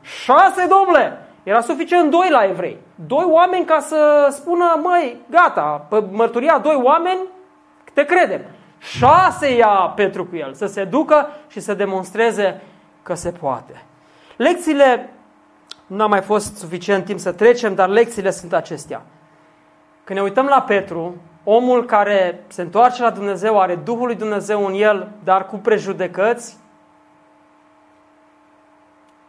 [0.00, 1.18] Șase, domnule!
[1.42, 2.78] Era suficient doi la evrei.
[2.94, 7.20] Doi oameni ca să spună, măi, gata, pe mărturia doi oameni,
[7.92, 8.40] te credem.
[8.78, 12.60] Șase ia Petru cu el, să se ducă și să demonstreze
[13.02, 13.82] că se poate.
[14.36, 15.12] Lecțiile,
[15.86, 19.02] nu a mai fost suficient timp să trecem, dar lecțiile sunt acestea.
[20.04, 24.66] Când ne uităm la Petru, omul care se întoarce la Dumnezeu, are Duhul lui Dumnezeu
[24.66, 26.60] în el, dar cu prejudecăți,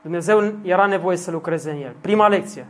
[0.02, 1.96] Dumnezeu era nevoie să lucreze în el.
[2.02, 2.66] Prima lecție.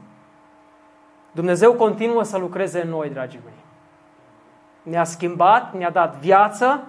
[1.32, 3.63] Dumnezeu continuă să lucreze în noi, dragii mei.
[4.84, 6.84] Ne-a schimbat, ne-a dat viață,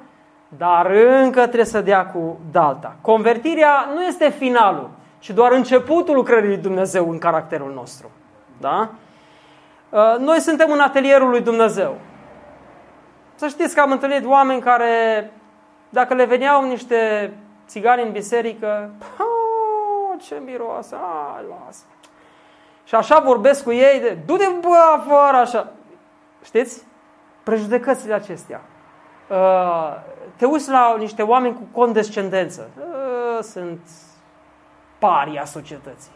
[0.48, 2.96] dar încă trebuie să dea cu dalta.
[3.00, 8.10] Convertirea nu este finalul, ci doar începutul lucrării lui Dumnezeu în caracterul nostru.
[8.60, 8.90] Da?
[9.88, 11.96] Uh, noi suntem în atelierul lui Dumnezeu.
[13.34, 15.32] Să știți că am întâlnit oameni care,
[15.88, 17.32] dacă le veneau niște
[17.66, 18.90] țigani în biserică,
[20.20, 21.84] ce miroasă, a, lasă.
[22.84, 25.72] Și așa vorbesc cu ei, de, du-te bă afară, așa.
[26.44, 26.82] Știți?
[27.44, 28.60] Prejudecățile acestea.
[29.28, 29.96] Uh,
[30.36, 32.68] te uiți la niște oameni cu condescendență.
[32.76, 33.80] Uh, sunt
[34.98, 36.12] paria societății.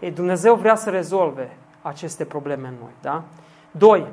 [0.00, 2.92] Ei, Dumnezeu vrea să rezolve aceste probleme în noi.
[3.00, 3.22] Da?
[3.70, 4.06] Doi,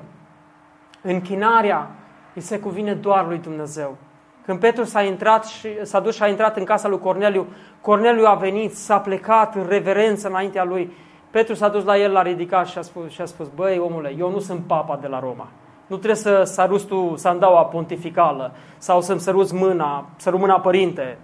[1.01, 1.89] închinarea
[2.34, 3.97] îi se cuvine doar lui Dumnezeu.
[4.45, 7.47] Când Petru s-a, intrat și, s-a dus și a intrat în casa lui Corneliu,
[7.82, 10.91] Corneliu a venit, s-a plecat în reverență înaintea lui.
[11.32, 14.16] Petru s-a dus la el, l-a ridicat și a spus, și a spus băi omule,
[14.18, 15.47] eu nu sunt papa de la Roma.
[15.88, 21.18] Nu trebuie să săruți tu sandaua pontificală sau să-mi săruți mâna, sărut mâna părinte.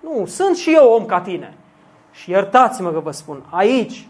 [0.00, 1.54] Nu, sunt și eu om ca tine.
[2.12, 4.06] Și iertați-mă că vă spun, aici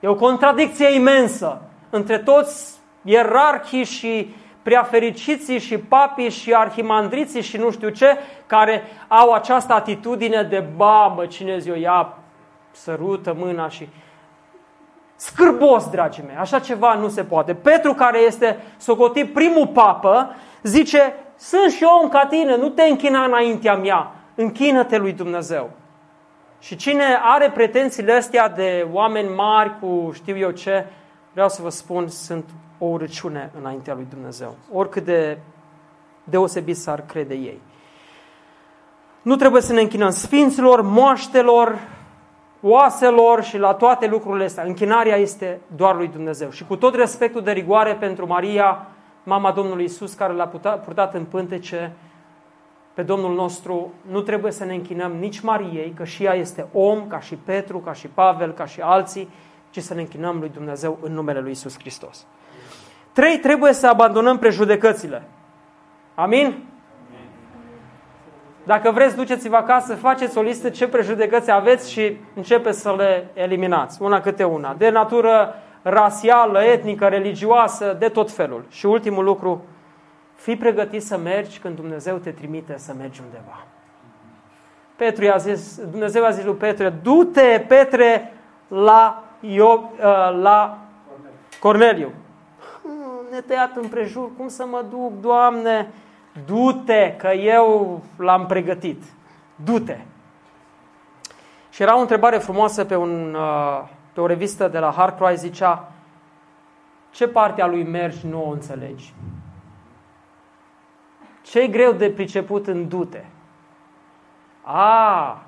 [0.00, 7.56] e o contradicție imensă între toți ierarhii și prea fericiții și papii și arhimandriții și
[7.56, 12.18] nu știu ce, care au această atitudine de babă, cine zi o ia,
[12.70, 13.88] sărută mâna și...
[15.20, 17.54] Scârbos, dragii mei, așa ceva nu se poate.
[17.54, 23.24] Petru, care este socotit primul papă, zice, sunt și eu ca tine, nu te închina
[23.24, 25.70] înaintea mea, închină-te lui Dumnezeu.
[26.58, 30.86] Și cine are pretențiile astea de oameni mari cu știu eu ce,
[31.32, 32.44] vreau să vă spun, sunt
[32.78, 35.38] o urăciune înaintea lui Dumnezeu, oricât de
[36.24, 37.60] deosebit s-ar crede ei.
[39.22, 41.78] Nu trebuie să ne închinăm sfinților, moaștelor,
[42.62, 44.64] oaselor și la toate lucrurile astea.
[44.64, 46.50] Închinarea este doar lui Dumnezeu.
[46.50, 48.86] Și cu tot respectul de rigoare pentru Maria,
[49.22, 50.46] mama Domnului Isus, care l-a
[50.84, 51.92] purtat în pântece
[52.94, 57.06] pe Domnul nostru, nu trebuie să ne închinăm nici Mariei, că și ea este om,
[57.06, 59.28] ca și Petru, ca și Pavel, ca și alții,
[59.70, 62.26] ci să ne închinăm lui Dumnezeu în numele lui Isus Hristos.
[63.12, 65.22] Trei, trebuie să abandonăm prejudecățile.
[66.14, 66.64] Amin?
[68.70, 74.02] Dacă vreți, duceți-vă acasă, faceți o listă ce prejudecăți aveți și începeți să le eliminați,
[74.02, 78.64] una câte una, de natură rasială, etnică, religioasă, de tot felul.
[78.68, 79.64] Și ultimul lucru,
[80.34, 83.66] fii pregătit să mergi când Dumnezeu te trimite să mergi undeva.
[84.96, 88.32] Petru i-a zis, Dumnezeu a zis lui Petru, du-te, Petre,
[88.68, 90.78] la, Io, uh, la
[91.60, 92.12] Corneliu
[93.30, 95.88] netăiat împrejur, cum să mă duc, Doamne?
[96.46, 99.02] Du-te, că eu l-am pregătit.
[99.54, 99.98] Du-te.
[101.70, 105.92] Și era o întrebare frumoasă pe, un, uh, pe o revistă de la Hard zicea
[107.10, 109.14] ce parte a lui mergi nu o înțelegi?
[111.42, 113.24] ce e greu de priceput în dute?
[114.62, 115.42] A,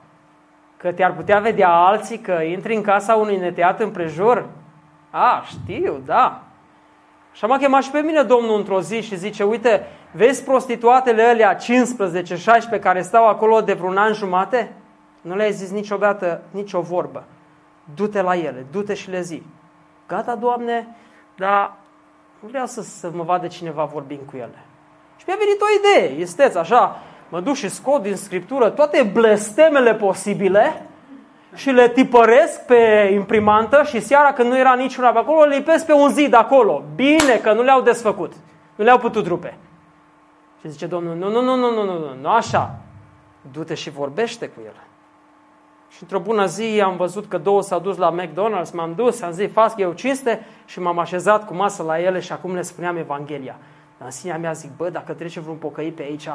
[0.76, 4.49] că te-ar putea vedea alții că intri în casa unui neteat împrejur?
[5.11, 6.43] A, știu, da.
[7.33, 11.57] Și m-a chemat și pe mine Domnul într-o zi și zice, uite, vezi prostituatele alea
[11.57, 14.72] 15-16 care stau acolo de vreun an jumate?
[15.20, 17.24] Nu le-ai zis niciodată nicio vorbă.
[17.95, 19.43] Du-te la ele, du-te și le zi.
[20.07, 20.97] Gata, Doamne,
[21.37, 21.76] dar
[22.41, 24.64] nu vreau să, să mă vadă cineva vorbind cu ele.
[25.16, 29.95] Și mi-a venit o idee, esteți așa, mă duc și scot din Scriptură toate blestemele
[29.95, 30.87] posibile
[31.55, 35.86] și le tipăresc pe imprimantă și seara când nu era niciuna pe acolo, le lipesc
[35.86, 36.84] pe un zid acolo.
[36.94, 38.32] Bine că nu le-au desfăcut.
[38.74, 39.59] Nu le-au putut rupe.
[40.61, 42.74] Și zice Domnul, nu, nu, nu, nu, nu, nu, nu, nu așa.
[43.53, 44.74] Du-te și vorbește cu el.
[45.88, 49.30] Și într-o bună zi am văzut că două s-au dus la McDonald's, m-am dus, am
[49.30, 52.96] zis, fac eu cinste și m-am așezat cu masă la ele și acum le spuneam
[52.96, 53.57] Evanghelia.
[53.98, 56.28] Dar în sinea mea zic, bă, dacă trece vreun pocăit pe aici,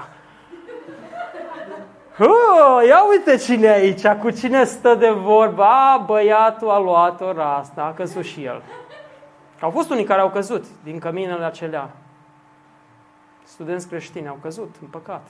[2.17, 5.63] Huh, ia uite cine e aici, cu cine stă de vorbă.
[5.63, 8.63] A, băiatul a luat-o asta, a căzut și el.
[9.61, 11.89] Au fost unii care au căzut din căminele acelea.
[13.43, 15.27] Studenți creștini au căzut, în păcat.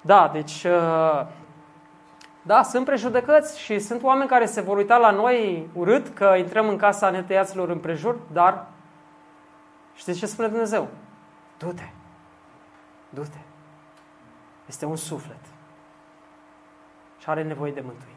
[0.00, 1.26] Da, deci, uh,
[2.42, 6.68] da, sunt prejudecăți și sunt oameni care se vor uita la noi urât că intrăm
[6.68, 8.66] în casa netăiaților împrejur, dar
[9.94, 10.88] știți ce spune Dumnezeu?
[11.58, 11.88] Du-te,
[13.08, 13.38] du-te.
[14.72, 15.44] Este un suflet
[17.18, 18.11] și are nevoie de mântuire.